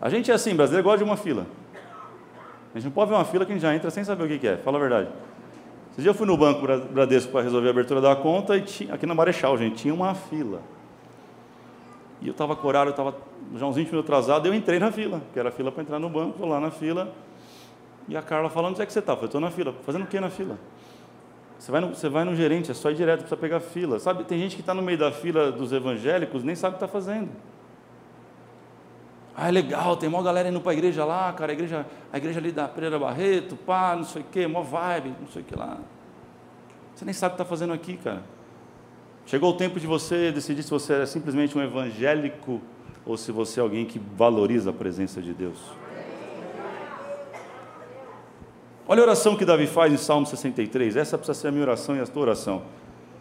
A 0.00 0.08
gente 0.08 0.30
é 0.30 0.34
assim, 0.34 0.54
brasileiro 0.54 0.84
gosta 0.84 0.98
de 0.98 1.04
uma 1.04 1.16
fila. 1.16 1.46
A 2.74 2.78
gente 2.78 2.86
não 2.86 2.92
pode 2.92 3.10
ver 3.10 3.16
uma 3.16 3.24
fila 3.24 3.46
que 3.46 3.52
a 3.52 3.54
gente 3.54 3.62
já 3.62 3.74
entra 3.74 3.90
sem 3.90 4.02
saber 4.02 4.24
o 4.24 4.38
que 4.38 4.46
é, 4.46 4.56
fala 4.56 4.78
a 4.78 4.80
verdade. 4.80 5.08
Esse 5.92 6.02
dia 6.02 6.10
eu 6.10 6.14
fui 6.14 6.26
no 6.26 6.36
banco 6.36 6.66
Bradesco 6.92 7.30
para 7.30 7.42
resolver 7.42 7.68
a 7.68 7.70
abertura 7.70 8.00
da 8.00 8.14
conta 8.16 8.56
e 8.56 8.62
tinha, 8.62 8.94
aqui 8.94 9.06
na 9.06 9.14
Marechal, 9.14 9.56
gente, 9.56 9.76
tinha 9.76 9.94
uma 9.94 10.14
fila. 10.14 10.62
E 12.20 12.26
eu 12.26 12.32
estava 12.32 12.56
corado, 12.56 12.88
eu 12.88 12.90
estava 12.90 13.16
já 13.54 13.66
uns 13.66 13.76
20 13.76 13.86
minutos 13.88 14.10
atrasado, 14.10 14.46
eu 14.46 14.54
entrei 14.54 14.78
na 14.78 14.90
fila, 14.90 15.22
que 15.32 15.38
era 15.38 15.48
a 15.50 15.52
fila 15.52 15.70
para 15.70 15.82
entrar 15.82 15.98
no 15.98 16.08
banco, 16.08 16.44
lá 16.44 16.60
na 16.60 16.70
fila. 16.70 17.12
E 18.08 18.16
a 18.16 18.22
Carla 18.22 18.48
falando, 18.48 18.72
onde 18.72 18.82
é 18.82 18.86
que 18.86 18.92
você 18.92 18.98
está? 18.98 19.12
Eu 19.12 19.16
falei, 19.16 19.28
estou 19.28 19.40
na 19.40 19.50
fila. 19.50 19.74
Fazendo 19.84 20.04
o 20.04 20.06
que 20.06 20.18
na 20.18 20.30
fila? 20.30 20.58
Você 21.58 21.72
vai, 21.72 21.80
no, 21.80 21.88
você 21.88 22.08
vai 22.08 22.24
no 22.24 22.34
gerente, 22.34 22.70
é 22.70 22.74
só 22.74 22.90
ir 22.90 22.94
direto, 22.94 23.20
precisa 23.20 23.36
pegar 23.36 23.60
fila. 23.60 23.98
Sabe, 23.98 24.24
tem 24.24 24.38
gente 24.38 24.54
que 24.54 24.62
está 24.62 24.72
no 24.72 24.82
meio 24.82 24.96
da 24.96 25.10
fila 25.10 25.50
dos 25.50 25.72
evangélicos, 25.72 26.44
nem 26.44 26.54
sabe 26.54 26.76
o 26.76 26.78
que 26.78 26.84
está 26.84 26.88
fazendo. 26.92 27.30
Ah, 29.36 29.48
é 29.48 29.50
legal, 29.52 29.96
tem 29.96 30.08
uma 30.08 30.22
galera 30.22 30.48
indo 30.48 30.60
para 30.60 30.72
a 30.72 30.74
igreja 30.74 31.04
lá, 31.04 31.32
cara, 31.32 31.52
a 31.52 31.54
igreja, 31.54 31.86
a 32.12 32.16
igreja 32.16 32.40
ali 32.40 32.50
da 32.50 32.66
Pereira 32.66 32.98
Barreto, 32.98 33.56
pá, 33.56 33.94
não 33.94 34.04
sei 34.04 34.22
o 34.22 34.24
quê, 34.24 34.46
mó 34.46 34.62
vibe, 34.62 35.14
não 35.20 35.28
sei 35.28 35.42
o 35.42 35.44
que 35.44 35.56
lá. 35.56 35.78
Você 36.94 37.04
nem 37.04 37.14
sabe 37.14 37.34
o 37.34 37.36
que 37.36 37.42
está 37.42 37.48
fazendo 37.48 37.72
aqui, 37.72 37.96
cara. 37.96 38.22
Chegou 39.28 39.50
o 39.50 39.52
tempo 39.52 39.78
de 39.78 39.86
você 39.86 40.32
decidir 40.32 40.62
se 40.62 40.70
você 40.70 41.02
é 41.02 41.04
simplesmente 41.04 41.56
um 41.56 41.62
evangélico 41.62 42.62
ou 43.04 43.14
se 43.14 43.30
você 43.30 43.60
é 43.60 43.62
alguém 43.62 43.84
que 43.84 44.00
valoriza 44.16 44.70
a 44.70 44.72
presença 44.72 45.20
de 45.20 45.34
Deus. 45.34 45.58
Olha 48.86 49.02
a 49.02 49.04
oração 49.04 49.36
que 49.36 49.44
Davi 49.44 49.66
faz 49.66 49.92
em 49.92 49.98
Salmo 49.98 50.26
63. 50.26 50.96
Essa 50.96 51.18
precisa 51.18 51.38
ser 51.38 51.48
a 51.48 51.50
minha 51.50 51.62
oração 51.62 51.94
e 51.94 52.00
a 52.00 52.06
tua 52.06 52.22
oração. 52.22 52.62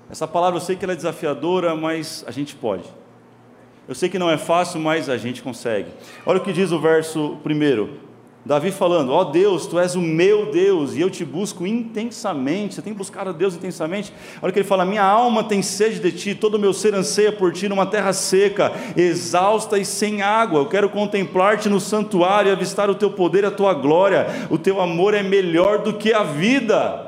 Essa 0.10 0.26
palavra 0.26 0.56
eu 0.56 0.64
sei 0.64 0.78
que 0.78 0.86
ela 0.86 0.94
é 0.94 0.96
desafiadora, 0.96 1.76
mas 1.76 2.24
a 2.26 2.32
gente 2.32 2.56
pode. 2.56 2.86
Eu 3.86 3.94
sei 3.94 4.08
que 4.08 4.18
não 4.18 4.30
é 4.30 4.38
fácil, 4.38 4.80
mas 4.80 5.10
a 5.10 5.18
gente 5.18 5.44
consegue. 5.44 5.92
Olha 6.26 6.40
o 6.40 6.42
que 6.42 6.54
diz 6.54 6.72
o 6.72 6.80
verso 6.80 7.38
primeiro. 7.44 8.00
Davi 8.48 8.72
falando: 8.72 9.12
Ó 9.12 9.20
oh 9.20 9.26
Deus, 9.26 9.68
tu 9.68 9.78
és 9.78 9.94
o 9.94 10.02
meu 10.02 10.50
Deus 10.50 10.96
e 10.96 11.02
eu 11.02 11.10
te 11.10 11.26
busco 11.26 11.68
intensamente. 11.68 12.76
Você 12.76 12.82
tem 12.82 12.94
buscado 12.94 13.32
a 13.32 13.34
Deus 13.34 13.54
intensamente? 13.56 14.14
Olha 14.42 14.54
que 14.54 14.60
ele 14.60 14.68
fala: 14.68 14.86
Minha 14.86 15.04
alma 15.04 15.44
tem 15.44 15.62
sede 15.62 16.00
de 16.00 16.14
ti, 16.14 16.34
todo 16.34 16.56
o 16.56 16.60
meu 16.60 16.72
ser 16.72 16.96
anseia 16.96 17.34
por 17.34 17.52
ti 17.52 17.68
numa 17.68 17.86
terra 17.86 18.14
seca, 18.14 18.72
exausta 18.96 19.78
e 19.78 19.84
sem 19.84 20.22
água. 20.22 20.62
Eu 20.62 20.66
quero 20.68 20.90
contemplar-te 20.90 21.68
no 21.68 21.82
santuário 21.82 22.48
e 22.48 22.54
avistar 22.54 22.90
o 22.90 22.96
teu 22.96 23.12
poder 23.12 23.44
e 23.44 23.48
a 23.48 23.52
tua 23.52 23.74
glória. 23.74 24.26
O 24.50 24.58
teu 24.58 24.80
amor 24.80 25.14
é 25.14 25.22
melhor 25.22 25.80
do 25.80 25.96
que 25.96 26.14
a 26.14 26.24
vida 26.24 27.07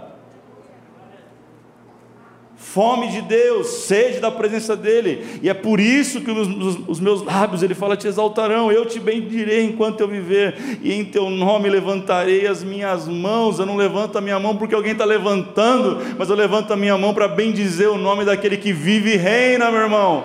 fome 2.79 3.09
de 3.09 3.21
Deus, 3.21 3.67
sede 3.67 4.21
da 4.21 4.31
presença 4.31 4.73
dEle, 4.73 5.41
e 5.43 5.49
é 5.49 5.53
por 5.53 5.81
isso 5.81 6.21
que 6.21 6.31
os, 6.31 6.47
os, 6.47 6.79
os, 6.87 6.99
meus 7.01 7.21
lábios, 7.21 7.61
Ele 7.61 7.75
fala, 7.75 7.97
te 7.97 8.07
exaltarão, 8.07 8.71
eu 8.71 8.85
te 8.85 9.01
bendirei 9.01 9.65
enquanto 9.65 9.99
eu 9.99 10.07
viver, 10.07 10.55
e 10.81 10.93
em 10.93 11.03
Teu 11.03 11.29
nome 11.29 11.69
levantarei 11.69 12.47
as 12.47 12.63
minhas 12.63 13.05
mãos, 13.05 13.59
eu 13.59 13.65
não 13.65 13.75
levanto 13.75 14.17
a 14.17 14.21
minha 14.21 14.39
mão 14.39 14.55
porque 14.55 14.73
alguém 14.73 14.93
está 14.93 15.03
levantando, 15.03 15.97
mas 16.17 16.29
eu 16.29 16.37
levanto 16.37 16.71
a 16.71 16.77
minha 16.77 16.97
mão 16.97 17.13
para 17.13 17.27
bendizer 17.27 17.89
o 17.89 17.97
nome 17.97 18.23
daquele 18.23 18.55
que 18.55 18.71
vive 18.71 19.15
e 19.15 19.17
reina, 19.17 19.69
meu 19.69 19.81
irmão. 19.81 20.23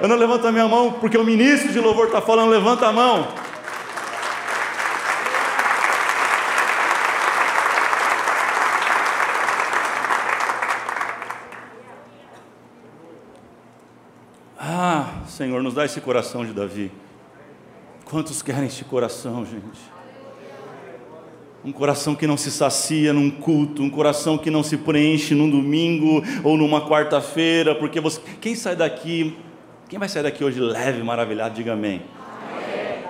Eu 0.00 0.08
não 0.08 0.16
levanto 0.16 0.46
a 0.46 0.52
minha 0.52 0.66
mão 0.66 0.92
porque 0.92 1.18
o 1.18 1.24
ministro 1.24 1.70
de 1.70 1.78
louvor 1.78 2.06
está 2.06 2.22
falando, 2.22 2.48
levanta 2.48 2.86
a 2.86 2.92
mão. 2.92 3.28
Ah, 14.58 15.22
Senhor, 15.26 15.62
nos 15.62 15.74
dá 15.74 15.84
esse 15.84 16.00
coração 16.00 16.44
de 16.44 16.52
Davi. 16.52 16.90
Quantos 18.04 18.42
querem 18.42 18.66
este 18.66 18.84
coração, 18.84 19.44
gente? 19.44 19.94
Um 21.64 21.72
coração 21.72 22.14
que 22.14 22.26
não 22.26 22.36
se 22.36 22.50
sacia 22.50 23.12
num 23.12 23.30
culto, 23.30 23.82
um 23.82 23.88
coração 23.88 24.36
que 24.36 24.50
não 24.50 24.62
se 24.62 24.76
preenche 24.76 25.34
num 25.34 25.50
domingo 25.50 26.22
ou 26.44 26.56
numa 26.56 26.86
quarta-feira, 26.86 27.74
porque 27.74 28.00
você. 28.00 28.20
Quem 28.40 28.54
sai 28.54 28.76
daqui, 28.76 29.36
quem 29.88 29.98
vai 29.98 30.08
sair 30.08 30.22
daqui 30.22 30.44
hoje 30.44 30.60
leve, 30.60 31.02
maravilhado, 31.02 31.54
diga 31.54 31.72
amém. 31.72 32.02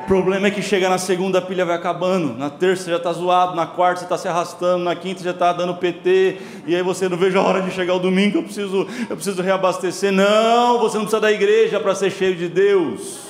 O 0.05 0.07
problema 0.07 0.49
é 0.49 0.51
que 0.51 0.61
chega 0.61 0.87
na 0.91 0.99
segunda 0.99 1.39
a 1.39 1.43
pilha 1.43 1.65
vai 1.65 1.77
acabando, 1.77 2.37
na 2.37 2.51
terça 2.51 2.91
já 2.91 2.99
está 2.99 3.11
zoado, 3.11 3.57
na 3.57 3.67
quarta 3.67 4.01
você 4.01 4.05
está 4.05 4.19
se 4.19 4.29
arrastando, 4.29 4.85
na 4.85 4.95
quinta 4.95 5.25
já 5.25 5.31
está 5.31 5.51
dando 5.51 5.77
PT, 5.77 6.37
e 6.67 6.77
aí 6.77 6.83
você 6.83 7.09
não 7.09 7.17
vejo 7.17 7.39
a 7.39 7.43
hora 7.43 7.63
de 7.63 7.71
chegar 7.71 7.95
o 7.95 7.99
domingo, 7.99 8.37
eu 8.37 8.43
preciso, 8.43 8.87
eu 9.09 9.17
preciso 9.17 9.41
reabastecer. 9.41 10.13
Não, 10.13 10.79
você 10.79 10.99
não 10.99 11.05
precisa 11.05 11.23
da 11.23 11.33
igreja 11.33 11.81
para 11.81 11.95
ser 11.95 12.11
cheio 12.11 12.37
de 12.37 12.49
Deus. 12.49 13.21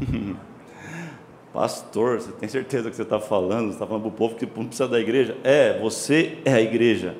Pastor, 1.52 2.20
você 2.20 2.30
tem 2.30 2.48
certeza 2.48 2.90
que 2.90 2.94
você 2.94 3.02
está 3.02 3.18
falando? 3.18 3.66
Você 3.66 3.72
está 3.72 3.88
falando 3.88 4.02
para 4.02 4.08
o 4.10 4.12
povo 4.12 4.36
que 4.36 4.46
não 4.46 4.66
precisa 4.66 4.86
da 4.86 5.00
igreja? 5.00 5.36
É, 5.42 5.80
você 5.80 6.38
é 6.44 6.52
a 6.52 6.60
igreja. 6.60 7.16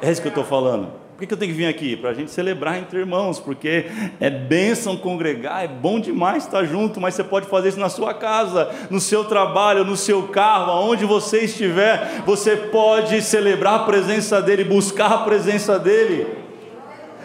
É 0.00 0.12
isso 0.12 0.22
que 0.22 0.28
eu 0.28 0.30
estou 0.30 0.44
falando. 0.44 0.92
Que, 1.24 1.28
que 1.28 1.34
eu 1.34 1.38
tenho 1.38 1.52
que 1.52 1.56
vir 1.56 1.66
aqui? 1.66 1.96
Para 1.96 2.10
a 2.10 2.12
gente 2.12 2.30
celebrar 2.30 2.78
entre 2.78 2.98
irmãos, 2.98 3.40
porque 3.40 3.86
é 4.20 4.28
bênção 4.28 4.94
congregar, 4.94 5.64
é 5.64 5.68
bom 5.68 5.98
demais 5.98 6.44
estar 6.44 6.64
junto, 6.64 7.00
mas 7.00 7.14
você 7.14 7.24
pode 7.24 7.46
fazer 7.46 7.70
isso 7.70 7.80
na 7.80 7.88
sua 7.88 8.12
casa, 8.12 8.70
no 8.90 9.00
seu 9.00 9.24
trabalho, 9.24 9.86
no 9.86 9.96
seu 9.96 10.24
carro, 10.28 10.70
aonde 10.70 11.06
você 11.06 11.44
estiver, 11.44 12.22
você 12.26 12.56
pode 12.56 13.22
celebrar 13.22 13.74
a 13.76 13.78
presença 13.84 14.42
dEle, 14.42 14.64
buscar 14.64 15.12
a 15.12 15.18
presença 15.18 15.78
dEle. 15.78 16.26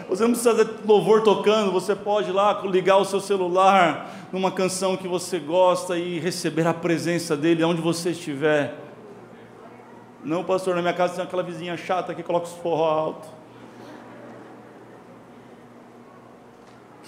Você 0.08 0.22
não 0.22 0.30
precisa 0.30 0.64
de 0.64 0.70
louvor 0.86 1.22
tocando, 1.22 1.70
você 1.70 1.94
pode 1.94 2.30
ir 2.30 2.32
lá 2.32 2.62
ligar 2.64 2.96
o 2.96 3.04
seu 3.04 3.20
celular 3.20 4.28
numa 4.32 4.50
canção 4.50 4.96
que 4.96 5.06
você 5.06 5.38
gosta 5.38 5.98
e 5.98 6.18
receber 6.18 6.66
a 6.66 6.72
presença 6.72 7.36
dele 7.36 7.62
onde 7.64 7.82
você 7.82 8.10
estiver. 8.10 8.74
Não, 10.24 10.42
pastor, 10.42 10.74
na 10.74 10.80
minha 10.80 10.94
casa 10.94 11.16
tem 11.16 11.24
aquela 11.24 11.42
vizinha 11.42 11.76
chata 11.76 12.14
que 12.14 12.22
coloca 12.22 12.46
os 12.46 12.54
forró 12.54 12.88
alto. 12.88 13.39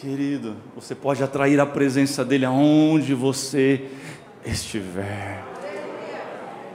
Querido, 0.03 0.57
você 0.75 0.97
pode 0.97 1.23
atrair 1.23 1.61
a 1.61 1.65
presença 1.65 2.25
dele 2.25 2.45
aonde 2.45 3.15
você 3.15 3.89
estiver. 4.45 5.41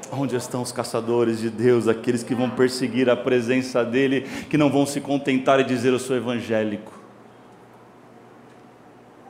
Onde 0.10 0.34
estão 0.38 0.62
os 0.62 0.72
caçadores 0.72 1.38
de 1.38 1.50
Deus, 1.50 1.90
aqueles 1.90 2.24
que 2.24 2.34
vão 2.34 2.50
perseguir 2.50 3.10
a 3.10 3.18
presença 3.18 3.84
dEle, 3.84 4.22
que 4.22 4.58
não 4.58 4.72
vão 4.72 4.86
se 4.86 5.02
contentar 5.02 5.60
e 5.60 5.66
dizer 5.66 5.92
eu 5.92 6.00
sou 6.00 6.16
evangélico? 6.16 6.94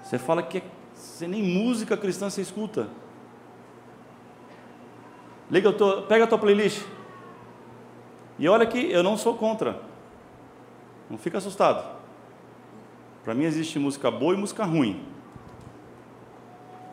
Você 0.04 0.20
fala 0.20 0.44
que 0.44 0.62
você 0.94 1.28
nem 1.28 1.42
música 1.42 1.98
cristã 1.98 2.30
você 2.30 2.44
escuta. 2.44 2.90
Liga 5.50 5.74
tua, 5.74 6.04
pega 6.04 6.26
a 6.26 6.28
tua 6.28 6.38
playlist. 6.38 6.84
E 8.38 8.48
olha 8.48 8.68
que 8.68 8.92
eu 8.92 9.02
não 9.02 9.18
sou 9.18 9.34
contra. 9.34 9.82
Não 11.10 11.18
fica 11.18 11.40
assustado. 11.40 11.97
Para 13.28 13.36
mim 13.36 13.44
existe 13.44 13.78
música 13.78 14.10
boa 14.10 14.34
e 14.34 14.38
música 14.38 14.64
ruim. 14.64 15.04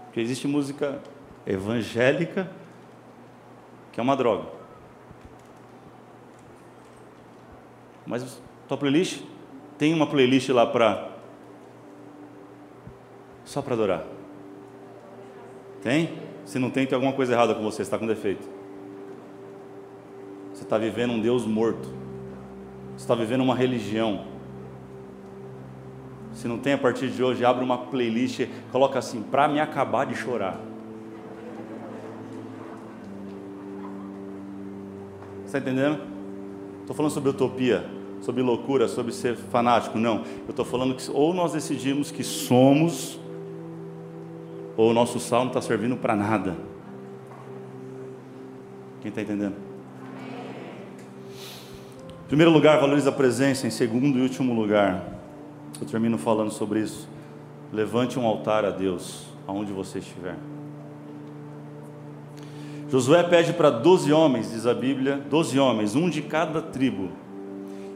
Porque 0.06 0.18
existe 0.18 0.48
música 0.48 1.00
evangélica 1.46 2.50
que 3.92 4.00
é 4.00 4.02
uma 4.02 4.16
droga. 4.16 4.48
Mas 8.04 8.42
tua 8.66 8.76
playlist 8.76 9.22
tem 9.78 9.94
uma 9.94 10.08
playlist 10.08 10.48
lá 10.48 10.66
para 10.66 11.08
só 13.44 13.62
para 13.62 13.74
adorar. 13.74 14.04
Tem? 15.82 16.18
Se 16.44 16.58
não 16.58 16.68
tem, 16.68 16.84
tem 16.84 16.96
alguma 16.96 17.12
coisa 17.12 17.32
errada 17.32 17.54
com 17.54 17.62
você, 17.62 17.82
está 17.82 17.96
com 17.96 18.08
defeito. 18.08 18.48
Você 20.52 20.64
está 20.64 20.78
vivendo 20.78 21.12
um 21.12 21.20
Deus 21.20 21.46
morto. 21.46 21.88
Você 22.96 23.04
está 23.04 23.14
vivendo 23.14 23.42
uma 23.42 23.54
religião. 23.54 24.33
Se 26.34 26.48
não 26.48 26.58
tem, 26.58 26.72
a 26.72 26.78
partir 26.78 27.08
de 27.08 27.22
hoje, 27.22 27.44
abre 27.44 27.64
uma 27.64 27.78
playlist, 27.78 28.46
coloca 28.72 28.98
assim, 28.98 29.22
para 29.22 29.46
me 29.46 29.60
acabar 29.60 30.04
de 30.04 30.16
chorar. 30.16 30.60
Está 35.46 35.58
entendendo? 35.58 36.00
Estou 36.80 36.96
falando 36.96 37.12
sobre 37.12 37.30
utopia, 37.30 37.86
sobre 38.20 38.42
loucura, 38.42 38.88
sobre 38.88 39.12
ser 39.12 39.36
fanático. 39.36 39.96
Não. 39.96 40.24
Eu 40.44 40.50
estou 40.50 40.64
falando 40.64 40.94
que 40.94 41.08
ou 41.10 41.32
nós 41.32 41.52
decidimos 41.52 42.10
que 42.10 42.24
somos, 42.24 43.18
ou 44.76 44.90
o 44.90 44.92
nosso 44.92 45.20
sal 45.20 45.42
não 45.42 45.48
está 45.48 45.60
servindo 45.60 45.96
para 45.96 46.16
nada. 46.16 46.56
Quem 49.00 49.10
está 49.10 49.22
entendendo? 49.22 49.54
Em 52.24 52.26
primeiro 52.26 52.50
lugar, 52.50 52.80
valorize 52.80 53.08
a 53.08 53.12
presença. 53.12 53.66
Em 53.66 53.70
segundo 53.70 54.18
e 54.18 54.22
último 54.22 54.52
lugar, 54.52 55.14
eu 55.80 55.86
termino 55.86 56.18
falando 56.18 56.50
sobre 56.50 56.80
isso. 56.80 57.08
Levante 57.72 58.18
um 58.18 58.26
altar 58.26 58.64
a 58.64 58.70
Deus, 58.70 59.26
aonde 59.46 59.72
você 59.72 59.98
estiver. 59.98 60.36
Josué 62.88 63.22
pede 63.24 63.52
para 63.52 63.70
doze 63.70 64.12
homens, 64.12 64.52
diz 64.52 64.66
a 64.66 64.74
Bíblia, 64.74 65.16
doze 65.28 65.58
homens, 65.58 65.96
um 65.96 66.08
de 66.08 66.22
cada 66.22 66.62
tribo, 66.62 67.08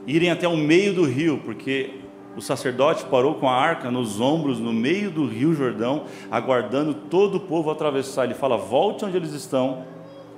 irem 0.06 0.30
até 0.30 0.48
o 0.48 0.56
meio 0.56 0.92
do 0.92 1.04
rio, 1.04 1.40
porque 1.44 2.00
o 2.36 2.40
sacerdote 2.40 3.04
parou 3.04 3.34
com 3.34 3.48
a 3.48 3.54
arca 3.54 3.90
nos 3.90 4.20
ombros, 4.20 4.58
no 4.58 4.72
meio 4.72 5.10
do 5.10 5.26
rio 5.26 5.54
Jordão, 5.54 6.04
aguardando 6.30 6.94
todo 6.94 7.36
o 7.36 7.40
povo 7.40 7.70
atravessar. 7.70 8.24
Ele 8.24 8.34
fala: 8.34 8.56
volte 8.56 9.04
onde 9.04 9.16
eles 9.16 9.32
estão, 9.32 9.84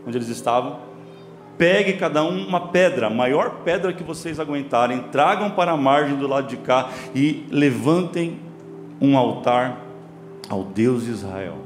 onde 0.07 0.19
eles 0.19 0.29
estavam, 0.29 0.79
pegue 1.61 1.93
cada 1.93 2.25
um 2.25 2.47
uma 2.47 2.69
pedra, 2.69 3.09
a 3.09 3.11
maior 3.11 3.57
pedra 3.63 3.93
que 3.93 4.03
vocês 4.03 4.41
aguentarem, 4.41 5.03
tragam 5.13 5.51
para 5.51 5.73
a 5.73 5.77
margem 5.77 6.17
do 6.17 6.27
lado 6.27 6.47
de 6.47 6.57
cá 6.57 6.89
e 7.15 7.45
levantem 7.51 8.41
um 8.99 9.15
altar 9.15 9.79
ao 10.49 10.65
Deus 10.65 11.05
de 11.05 11.11
Israel. 11.11 11.59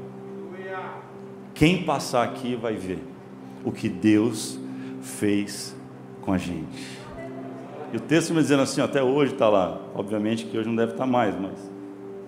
Quem 1.53 1.83
passar 1.83 2.25
aqui 2.25 2.57
vai 2.57 2.73
ver 2.73 2.99
o 3.63 3.71
que 3.71 3.87
Deus 3.87 4.59
fez 5.01 5.73
com 6.21 6.33
a 6.33 6.37
gente. 6.37 6.99
E 7.93 7.95
o 7.95 8.01
texto 8.01 8.33
me 8.33 8.41
dizendo 8.41 8.63
assim, 8.63 8.81
até 8.81 9.01
hoje 9.01 9.31
está 9.31 9.47
lá. 9.47 9.79
Obviamente 9.95 10.43
que 10.43 10.57
hoje 10.57 10.67
não 10.67 10.75
deve 10.75 10.91
estar 10.91 11.05
tá 11.05 11.09
mais, 11.09 11.39
mas 11.39 11.71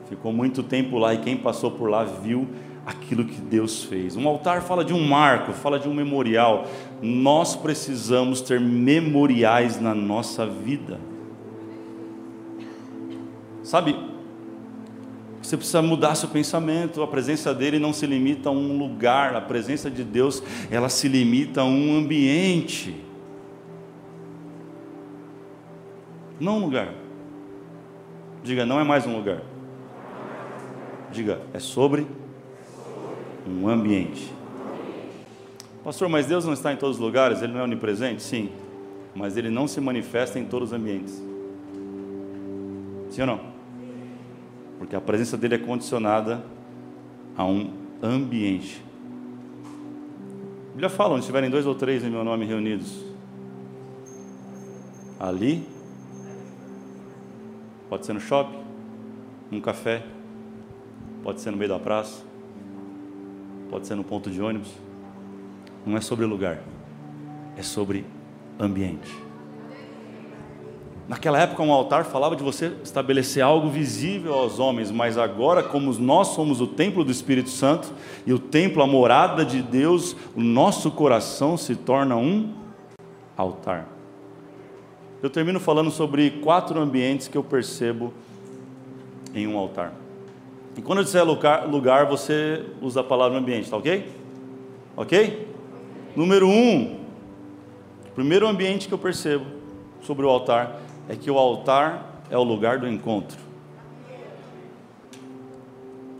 ficou 0.08 0.32
muito 0.32 0.64
tempo 0.64 0.98
lá 0.98 1.14
e 1.14 1.18
quem 1.18 1.36
passou 1.36 1.72
por 1.72 1.90
lá 1.90 2.06
viu 2.06 2.48
aquilo 2.88 3.26
que 3.26 3.42
Deus 3.42 3.84
fez. 3.84 4.16
Um 4.16 4.26
altar 4.30 4.62
fala 4.62 4.86
de 4.86 4.94
um 4.94 5.06
marco, 5.06 5.52
fala 5.52 5.78
de 5.78 5.90
um 5.90 5.94
memorial. 5.94 6.66
Nós 7.02 7.54
precisamos 7.54 8.40
ter 8.40 8.62
memoriais 8.62 9.78
na 9.78 9.94
nossa 9.94 10.48
vida. 10.48 10.98
Sabe, 13.62 13.94
você 15.42 15.58
precisa 15.58 15.82
mudar 15.82 16.16
seu 16.16 16.30
pensamento. 16.30 17.04
A 17.04 17.08
presença 17.08 17.54
dele 17.54 17.78
não 17.78 17.92
se 17.92 18.08
limita 18.08 18.48
a 18.48 18.54
um 18.54 18.78
lugar, 18.78 19.36
a 19.36 19.42
presença 19.42 19.92
de 19.92 20.06
Deus, 20.06 20.42
ela 20.72 20.88
se 20.88 21.10
limita 21.10 21.60
a 21.60 21.66
um 21.66 21.98
ambiente. 21.98 23.04
Não 26.40 26.60
um 26.60 26.62
lugar. 26.62 26.94
Diga, 28.46 28.66
não 28.66 28.80
é 28.80 28.86
mais 28.86 29.06
um 29.06 29.14
lugar. 29.14 29.42
Diga, 31.12 31.42
é 31.54 31.60
sobre 31.60 32.08
um 33.50 33.68
ambiente. 33.68 34.34
Pastor, 35.84 36.10
mas 36.10 36.26
Deus 36.26 36.46
não 36.46 36.54
está 36.54 36.74
em 36.74 36.78
todos 36.78 36.98
os 36.98 37.02
lugares, 37.02 37.42
Ele 37.42 37.54
não 37.54 37.62
é 37.62 37.64
onipresente? 37.64 38.22
Sim, 38.22 38.50
mas 39.16 39.38
Ele 39.38 39.50
não 39.50 39.68
se 39.68 39.80
manifesta 39.80 40.38
em 40.38 40.46
todos 40.46 40.70
os 40.70 40.74
ambientes. 40.74 41.22
Sim 43.10 43.22
ou 43.22 43.28
não? 43.28 43.58
porque 44.78 44.96
a 44.96 45.02
presença 45.02 45.38
dele 45.38 45.56
é 45.56 45.58
condicionada 45.58 46.44
a 47.36 47.44
um 47.44 47.74
ambiente. 48.02 48.82
A 50.70 50.72
Bíblia 50.72 50.90
fala: 50.90 51.14
onde 51.14 51.22
estiverem 51.22 51.50
dois 51.50 51.66
ou 51.66 51.76
três 51.76 52.04
em 52.04 52.10
meu 52.10 52.24
nome 52.24 52.46
reunidos, 52.46 53.04
ali, 55.20 55.68
pode 57.90 58.06
ser 58.06 58.14
no 58.14 58.20
shopping, 58.20 58.60
num 59.50 59.60
café, 59.60 60.06
pode 61.24 61.42
ser 61.42 61.52
no 61.52 61.58
meio 61.58 61.70
da 61.70 61.80
praça, 61.80 62.24
pode 63.70 63.88
ser 63.88 63.96
no 63.96 64.04
ponto 64.04 64.30
de 64.30 64.42
ônibus. 64.42 64.72
Não 65.86 65.98
é 65.98 66.02
sobre 66.02 66.26
lugar, 66.26 66.60
é 67.56 67.64
sobre 67.64 68.06
ambiente. 68.60 69.28
Naquela 71.08 71.40
época, 71.40 71.64
um 71.64 71.72
altar 71.72 72.04
falava 72.04 72.36
de 72.36 72.44
você 72.44 72.74
estabelecer 72.84 73.42
algo 73.42 73.70
visível 73.70 74.34
aos 74.34 74.60
homens, 74.60 74.92
mas 74.92 75.18
agora, 75.18 75.64
como 75.64 75.94
nós 75.94 76.30
somos 76.30 76.60
o 76.60 76.68
templo 76.68 77.04
do 77.06 77.12
Espírito 77.12 77.50
Santo 77.50 77.94
e 78.26 78.34
o 78.34 78.40
templo, 78.40 78.84
a 78.84 78.88
morada 78.88 79.46
de 79.46 79.62
Deus, 79.62 80.18
o 80.36 80.42
nosso 80.42 80.92
coração 80.92 81.56
se 81.56 81.78
torna 81.78 82.18
um 82.18 82.54
altar. 83.38 83.88
Eu 85.24 85.30
termino 85.30 85.62
falando 85.62 85.90
sobre 85.90 86.30
quatro 86.30 86.78
ambientes 86.78 87.30
que 87.30 87.38
eu 87.38 87.44
percebo 87.44 88.14
em 89.34 89.48
um 89.48 89.58
altar. 89.58 89.94
E 90.78 90.82
quando 90.82 91.00
eu 91.00 91.04
disser 91.04 91.26
lugar, 91.26 91.68
lugar 91.68 92.06
você 92.06 92.64
usa 92.80 93.02
a 93.02 93.04
palavra 93.04 93.40
ambiente, 93.40 93.68
tá 93.68 93.76
ok? 93.76 94.12
Ok? 94.96 95.48
Número 96.16 96.48
um, 96.48 97.00
o 98.06 98.12
primeiro 98.14 98.48
ambiente 98.48 98.88
que 98.88 98.94
eu 98.94 98.98
percebo 98.98 99.46
sobre 100.02 100.24
o 100.24 100.30
altar 100.30 100.80
é 101.10 101.16
que 101.16 101.32
o 101.32 101.38
altar 101.38 102.22
é 102.30 102.38
o 102.38 102.44
lugar 102.44 102.78
do 102.78 102.88
encontro. 102.88 103.38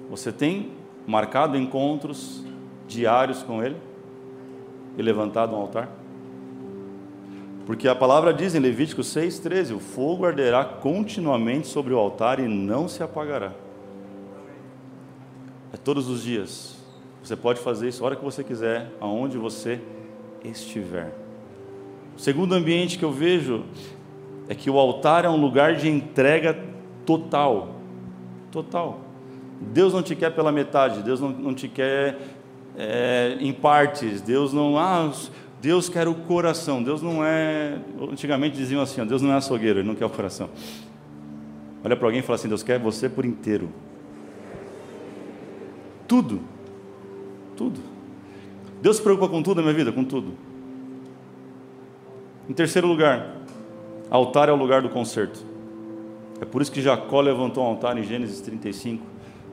Você 0.10 0.32
tem 0.32 0.72
marcado 1.06 1.56
encontros 1.56 2.44
diários 2.88 3.44
com 3.44 3.64
Ele 3.64 3.78
e 4.98 5.02
levantado 5.04 5.56
um 5.56 5.60
altar? 5.60 5.88
Porque 7.68 7.88
a 7.88 7.94
palavra 7.94 8.34
diz 8.34 8.56
em 8.56 8.60
Levítico 8.60 9.02
6,13: 9.02 9.76
o 9.76 9.80
fogo 9.80 10.26
arderá 10.26 10.66
continuamente 10.66 11.68
sobre 11.68 11.94
o 11.94 11.98
altar 11.98 12.40
e 12.40 12.48
não 12.48 12.88
se 12.88 13.04
apagará. 13.04 13.52
Todos 15.88 16.10
os 16.10 16.22
dias. 16.22 16.76
Você 17.24 17.34
pode 17.34 17.62
fazer 17.62 17.88
isso 17.88 18.04
a 18.04 18.08
hora 18.08 18.16
que 18.18 18.22
você 18.26 18.44
quiser, 18.44 18.92
aonde 19.00 19.38
você 19.38 19.80
estiver. 20.44 21.16
O 22.14 22.20
segundo 22.20 22.54
ambiente 22.54 23.00
que 23.00 23.06
eu 23.06 23.12
vejo 23.14 23.64
é 24.50 24.54
que 24.54 24.70
o 24.70 24.78
altar 24.78 25.24
é 25.24 25.30
um 25.30 25.38
lugar 25.38 25.78
de 25.78 25.88
entrega 25.88 26.62
total. 27.06 27.78
Total. 28.52 29.00
Deus 29.62 29.94
não 29.94 30.04
te 30.04 30.14
quer 30.14 30.32
pela 30.32 30.52
metade, 30.52 31.02
Deus 31.02 31.22
não, 31.22 31.30
não 31.30 31.54
te 31.54 31.70
quer 31.70 32.20
é, 32.78 33.38
em 33.40 33.54
partes, 33.54 34.20
Deus 34.20 34.52
não. 34.52 34.78
Ah, 34.78 35.10
Deus 35.62 35.88
quer 35.88 36.10
o 36.10 36.16
coração, 36.16 36.84
Deus 36.84 37.02
não 37.02 37.24
é. 37.24 37.80
Antigamente 38.12 38.58
diziam 38.58 38.82
assim: 38.82 39.06
Deus 39.06 39.22
não 39.22 39.32
é 39.32 39.36
açougueiro, 39.36 39.80
Ele 39.80 39.88
não 39.88 39.96
quer 39.96 40.06
o 40.06 40.10
coração. 40.10 40.50
Olha 41.82 41.96
para 41.96 42.08
alguém 42.10 42.20
e 42.20 42.24
fala 42.24 42.36
assim: 42.36 42.50
Deus 42.50 42.62
quer 42.62 42.78
você 42.78 43.08
por 43.08 43.24
inteiro. 43.24 43.70
Tudo. 46.08 46.42
Tudo. 47.56 47.80
Deus 48.82 48.98
se 48.98 49.02
preocupa 49.02 49.30
com 49.30 49.42
tudo 49.42 49.58
na 49.58 49.64
minha 49.64 49.74
vida? 49.74 49.92
Com 49.92 50.04
tudo. 50.04 50.34
Em 52.50 52.54
terceiro 52.54 52.88
lugar, 52.88 53.36
Altar 54.10 54.48
é 54.48 54.54
o 54.54 54.56
lugar 54.56 54.82
do 54.82 54.90
conserto. 54.90 55.44
É 56.40 56.46
por 56.46 56.62
isso 56.62 56.72
que 56.72 56.82
Jacó 56.82 57.20
levantou 57.20 57.64
um 57.64 57.68
altar 57.68 57.98
em 57.98 58.04
Gênesis 58.04 58.40
35, 58.40 59.04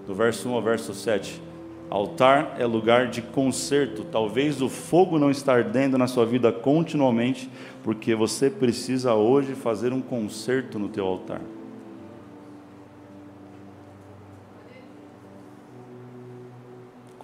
do 0.06 0.14
verso 0.14 0.48
1 0.48 0.54
ao 0.54 0.62
verso 0.62 0.94
7. 0.94 1.42
Altar 1.90 2.54
é 2.58 2.64
lugar 2.64 3.08
de 3.08 3.20
conserto. 3.20 4.04
Talvez 4.04 4.62
o 4.62 4.68
fogo 4.68 5.18
não 5.18 5.30
está 5.30 5.54
ardendo 5.54 5.98
na 5.98 6.06
sua 6.06 6.24
vida 6.24 6.52
continuamente, 6.52 7.50
porque 7.82 8.14
você 8.14 8.48
precisa 8.48 9.14
hoje 9.14 9.54
fazer 9.54 9.92
um 9.92 10.00
conserto 10.00 10.78
no 10.78 10.88
teu 10.88 11.04
altar. 11.04 11.40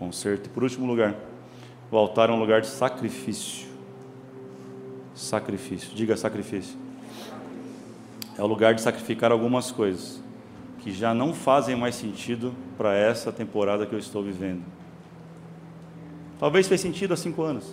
Conserto. 0.01 0.47
E 0.47 0.49
por 0.49 0.65
último 0.65 0.85
lugar, 0.87 1.15
o 1.93 1.97
altar 1.97 2.29
é 2.29 2.33
um 2.33 2.41
lugar 2.41 2.61
de 2.61 2.67
sacrifício. 2.67 3.69
Sacrifício. 5.15 5.95
Diga 5.95 6.17
sacrifício 6.17 6.77
é 8.41 8.43
o 8.43 8.47
lugar 8.47 8.75
de 8.75 8.81
sacrificar 8.81 9.31
algumas 9.31 9.71
coisas 9.71 10.19
que 10.79 10.91
já 10.91 11.13
não 11.13 11.35
fazem 11.35 11.77
mais 11.77 11.95
sentido 11.95 12.55
para 12.79 12.97
essa 12.97 13.31
temporada 13.31 13.85
que 13.85 13.95
eu 13.95 13.99
estou 13.99 14.23
vivendo. 14.23 14.63
Talvez 16.39 16.67
fez 16.67 16.81
sentido 16.81 17.13
há 17.13 17.17
cinco 17.19 17.43
anos, 17.43 17.67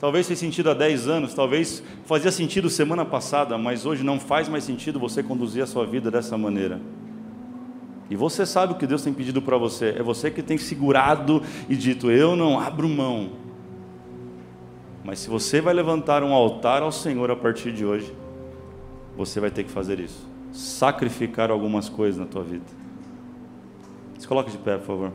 talvez 0.00 0.26
fez 0.26 0.38
sentido 0.38 0.70
há 0.70 0.74
dez 0.74 1.06
anos, 1.06 1.34
talvez 1.34 1.82
fazia 2.06 2.32
sentido 2.32 2.70
semana 2.70 3.04
passada, 3.04 3.58
mas 3.58 3.84
hoje 3.84 4.02
não 4.02 4.18
faz 4.18 4.48
mais 4.48 4.64
sentido 4.64 4.98
você 4.98 5.22
conduzir 5.22 5.62
a 5.62 5.66
sua 5.66 5.84
vida 5.84 6.10
dessa 6.10 6.38
maneira. 6.38 6.80
E 8.10 8.16
você 8.16 8.44
sabe 8.44 8.72
o 8.72 8.76
que 8.76 8.88
Deus 8.88 9.02
tem 9.02 9.14
pedido 9.14 9.40
para 9.40 9.56
você, 9.56 9.94
é 9.96 10.02
você 10.02 10.32
que 10.32 10.42
tem 10.42 10.58
segurado 10.58 11.40
e 11.68 11.76
dito: 11.76 12.10
Eu 12.10 12.34
não 12.34 12.58
abro 12.58 12.88
mão. 12.88 13.30
Mas 15.04 15.20
se 15.20 15.30
você 15.30 15.60
vai 15.60 15.72
levantar 15.72 16.24
um 16.24 16.34
altar 16.34 16.82
ao 16.82 16.90
Senhor 16.90 17.30
a 17.30 17.36
partir 17.36 17.72
de 17.72 17.86
hoje, 17.86 18.12
você 19.16 19.38
vai 19.38 19.50
ter 19.50 19.62
que 19.62 19.70
fazer 19.70 20.00
isso. 20.00 20.28
Sacrificar 20.52 21.52
algumas 21.52 21.88
coisas 21.88 22.20
na 22.20 22.26
tua 22.26 22.42
vida. 22.42 22.64
Se 24.18 24.26
coloque 24.26 24.50
de 24.50 24.58
pé, 24.58 24.76
por 24.76 24.86
favor. 24.86 25.12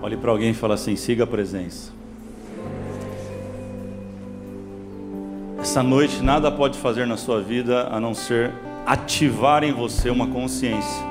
Olhe 0.00 0.16
para 0.16 0.30
alguém 0.30 0.50
e 0.50 0.54
fala 0.54 0.74
assim: 0.74 0.94
siga 0.94 1.24
a 1.24 1.26
presença. 1.26 1.99
Essa 5.70 5.84
noite 5.84 6.20
nada 6.20 6.50
pode 6.50 6.76
fazer 6.76 7.06
na 7.06 7.16
sua 7.16 7.40
vida 7.40 7.86
a 7.92 8.00
não 8.00 8.12
ser 8.12 8.50
ativar 8.84 9.62
em 9.62 9.72
você 9.72 10.10
uma 10.10 10.26
consciência 10.26 11.10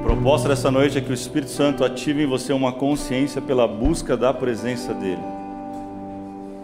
proposta 0.00 0.48
dessa 0.48 0.70
noite 0.70 0.96
é 0.96 1.00
que 1.00 1.10
o 1.10 1.12
Espírito 1.12 1.50
Santo 1.50 1.84
ative 1.84 2.22
em 2.22 2.26
você 2.26 2.52
uma 2.52 2.72
consciência 2.72 3.42
pela 3.42 3.66
busca 3.66 4.16
da 4.16 4.32
presença 4.32 4.94
dEle. 4.94 5.18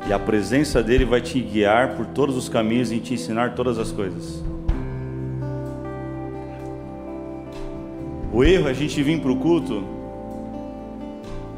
E 0.06 0.12
a 0.12 0.20
presença 0.20 0.82
dEle 0.82 1.04
vai 1.04 1.20
te 1.20 1.40
guiar 1.40 1.96
por 1.96 2.06
todos 2.06 2.36
os 2.36 2.48
caminhos 2.48 2.92
e 2.92 3.00
te 3.00 3.14
ensinar 3.14 3.56
todas 3.56 3.76
as 3.76 3.90
coisas. 3.90 4.40
O 8.32 8.44
erro 8.44 8.68
é 8.68 8.70
a 8.70 8.74
gente 8.74 9.02
vir 9.02 9.20
para 9.20 9.32
o 9.32 9.36
culto 9.36 9.82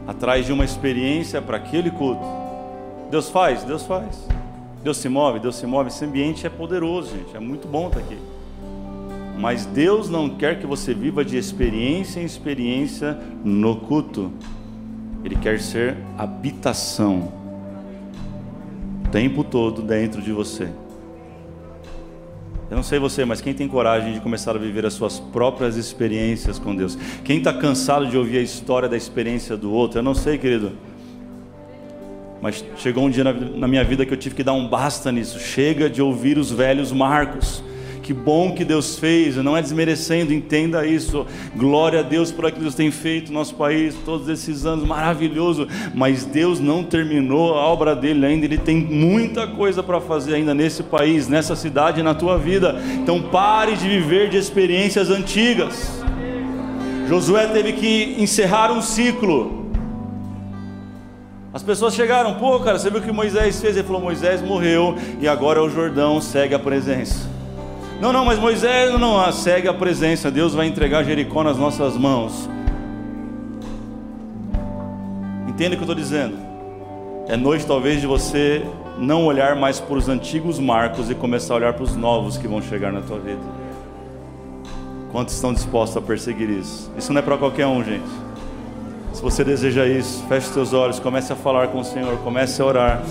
atrás 0.08 0.46
de 0.46 0.52
uma 0.52 0.64
experiência 0.64 1.42
para 1.42 1.58
aquele 1.58 1.90
culto. 1.90 2.41
Deus 3.12 3.28
faz, 3.28 3.62
Deus 3.62 3.82
faz. 3.82 4.26
Deus 4.82 4.96
se 4.96 5.06
move, 5.06 5.38
Deus 5.38 5.56
se 5.56 5.66
move. 5.66 5.88
Esse 5.88 6.02
ambiente 6.02 6.46
é 6.46 6.48
poderoso, 6.48 7.14
gente. 7.14 7.36
É 7.36 7.38
muito 7.38 7.68
bom 7.68 7.88
estar 7.88 8.00
aqui. 8.00 8.16
Mas 9.38 9.66
Deus 9.66 10.08
não 10.08 10.30
quer 10.30 10.58
que 10.58 10.66
você 10.66 10.94
viva 10.94 11.22
de 11.22 11.36
experiência 11.36 12.20
em 12.20 12.24
experiência 12.24 13.18
no 13.44 13.76
culto. 13.76 14.32
Ele 15.22 15.36
quer 15.36 15.60
ser 15.60 15.94
habitação 16.16 17.30
o 19.04 19.08
tempo 19.10 19.44
todo 19.44 19.82
dentro 19.82 20.22
de 20.22 20.32
você. 20.32 20.70
Eu 22.70 22.76
não 22.76 22.82
sei 22.82 22.98
você, 22.98 23.26
mas 23.26 23.42
quem 23.42 23.52
tem 23.52 23.68
coragem 23.68 24.14
de 24.14 24.20
começar 24.22 24.56
a 24.56 24.58
viver 24.58 24.86
as 24.86 24.94
suas 24.94 25.20
próprias 25.20 25.76
experiências 25.76 26.58
com 26.58 26.74
Deus? 26.74 26.96
Quem 27.22 27.36
está 27.36 27.52
cansado 27.52 28.06
de 28.06 28.16
ouvir 28.16 28.38
a 28.38 28.42
história 28.42 28.88
da 28.88 28.96
experiência 28.96 29.54
do 29.54 29.70
outro? 29.70 29.98
Eu 29.98 30.02
não 30.02 30.14
sei, 30.14 30.38
querido. 30.38 30.72
Mas 32.42 32.64
chegou 32.76 33.04
um 33.04 33.10
dia 33.10 33.22
na, 33.22 33.68
minha 33.68 33.84
vida 33.84 34.04
que 34.04 34.12
eu 34.12 34.16
tive 34.16 34.34
que 34.34 34.42
dar 34.42 34.52
um 34.52 34.68
basta 34.68 35.12
nisso. 35.12 35.38
Chega 35.38 35.88
de 35.88 36.02
ouvir 36.02 36.36
os 36.36 36.50
velhos 36.50 36.90
marcos 36.90 37.62
que 38.02 38.12
bom 38.12 38.52
que 38.52 38.64
Deus 38.64 38.98
fez, 38.98 39.36
não 39.36 39.56
é 39.56 39.62
desmerecendo, 39.62 40.34
entenda 40.34 40.84
isso. 40.84 41.24
Glória 41.54 42.00
a 42.00 42.02
Deus 42.02 42.32
por 42.32 42.44
aquilo 42.44 42.58
que 42.58 42.62
Deus 42.64 42.74
tem 42.74 42.90
feito 42.90 43.32
no 43.32 43.38
nosso 43.38 43.54
país, 43.54 43.94
todos 44.04 44.28
esses 44.28 44.66
anos, 44.66 44.84
maravilhoso. 44.84 45.68
Mas 45.94 46.24
Deus 46.24 46.58
não 46.58 46.82
terminou 46.82 47.54
a 47.54 47.64
obra 47.64 47.94
dele 47.94 48.26
ainda, 48.26 48.44
ele 48.44 48.58
tem 48.58 48.76
muita 48.76 49.46
coisa 49.46 49.82
para 49.82 50.00
fazer 50.00 50.34
ainda 50.34 50.52
nesse 50.52 50.82
país, 50.82 51.28
nessa 51.28 51.54
cidade, 51.54 52.02
na 52.02 52.12
tua 52.12 52.36
vida. 52.36 52.76
Então 52.94 53.22
pare 53.22 53.76
de 53.76 53.88
viver 53.88 54.28
de 54.28 54.36
experiências 54.36 55.08
antigas. 55.08 56.02
Josué 57.08 57.46
teve 57.46 57.74
que 57.74 58.16
encerrar 58.18 58.72
um 58.72 58.82
ciclo. 58.82 59.61
As 61.54 61.62
pessoas 61.62 61.94
chegaram, 61.94 62.34
pô, 62.34 62.58
cara, 62.60 62.78
você 62.78 62.88
viu 62.88 63.00
o 63.00 63.02
que 63.02 63.12
Moisés 63.12 63.60
fez? 63.60 63.76
Ele 63.76 63.86
falou: 63.86 64.00
Moisés 64.00 64.40
morreu 64.40 64.96
e 65.20 65.28
agora 65.28 65.62
o 65.62 65.68
Jordão 65.68 66.20
segue 66.20 66.54
a 66.54 66.58
presença. 66.58 67.28
Não, 68.00 68.12
não, 68.12 68.24
mas 68.24 68.38
Moisés 68.38 68.90
não, 68.90 68.98
não, 68.98 69.20
ah, 69.20 69.30
segue 69.30 69.68
a 69.68 69.74
presença. 69.74 70.30
Deus 70.30 70.54
vai 70.54 70.66
entregar 70.66 71.04
Jericó 71.04 71.44
nas 71.44 71.58
nossas 71.58 71.96
mãos. 71.96 72.48
Entenda 75.46 75.74
o 75.74 75.78
que 75.78 75.84
eu 75.84 75.92
estou 75.92 75.94
dizendo. 75.94 76.36
É 77.28 77.36
noite 77.36 77.66
talvez 77.66 78.00
de 78.00 78.06
você 78.06 78.64
não 78.98 79.26
olhar 79.26 79.54
mais 79.54 79.78
para 79.78 79.94
os 79.94 80.08
antigos 80.08 80.58
marcos 80.58 81.10
e 81.10 81.14
começar 81.14 81.54
a 81.54 81.56
olhar 81.58 81.72
para 81.74 81.84
os 81.84 81.94
novos 81.94 82.38
que 82.38 82.48
vão 82.48 82.62
chegar 82.62 82.90
na 82.90 83.02
tua 83.02 83.18
vida. 83.18 83.42
Quantos 85.12 85.34
estão 85.34 85.52
dispostos 85.52 85.98
a 85.98 86.00
perseguir 86.00 86.48
isso? 86.48 86.90
Isso 86.96 87.12
não 87.12 87.18
é 87.18 87.22
para 87.22 87.36
qualquer 87.36 87.66
um, 87.66 87.84
gente. 87.84 88.31
Se 89.12 89.20
você 89.20 89.44
deseja 89.44 89.86
isso, 89.86 90.24
feche 90.28 90.48
seus 90.48 90.72
olhos, 90.72 90.98
comece 90.98 91.32
a 91.32 91.36
falar 91.36 91.68
com 91.68 91.80
o 91.80 91.84
Senhor, 91.84 92.16
comece 92.18 92.60
a 92.62 92.64
orar. 92.64 93.02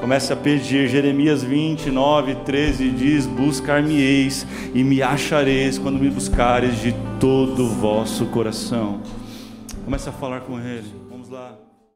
Comece 0.00 0.32
a 0.32 0.36
pedir. 0.36 0.88
Jeremias 0.88 1.42
29, 1.42 2.36
13 2.44 2.90
diz: 2.90 3.26
Buscar-me-eis 3.26 4.46
e 4.72 4.84
me 4.84 5.02
achareis 5.02 5.78
quando 5.78 5.98
me 5.98 6.08
buscares 6.08 6.80
de 6.80 6.94
todo 7.18 7.64
o 7.64 7.68
vosso 7.68 8.26
coração. 8.26 9.00
Comece 9.84 10.08
a 10.08 10.12
falar 10.12 10.42
com 10.42 10.58
Ele. 10.60 10.94
Vamos 11.10 11.28
lá. 11.28 11.67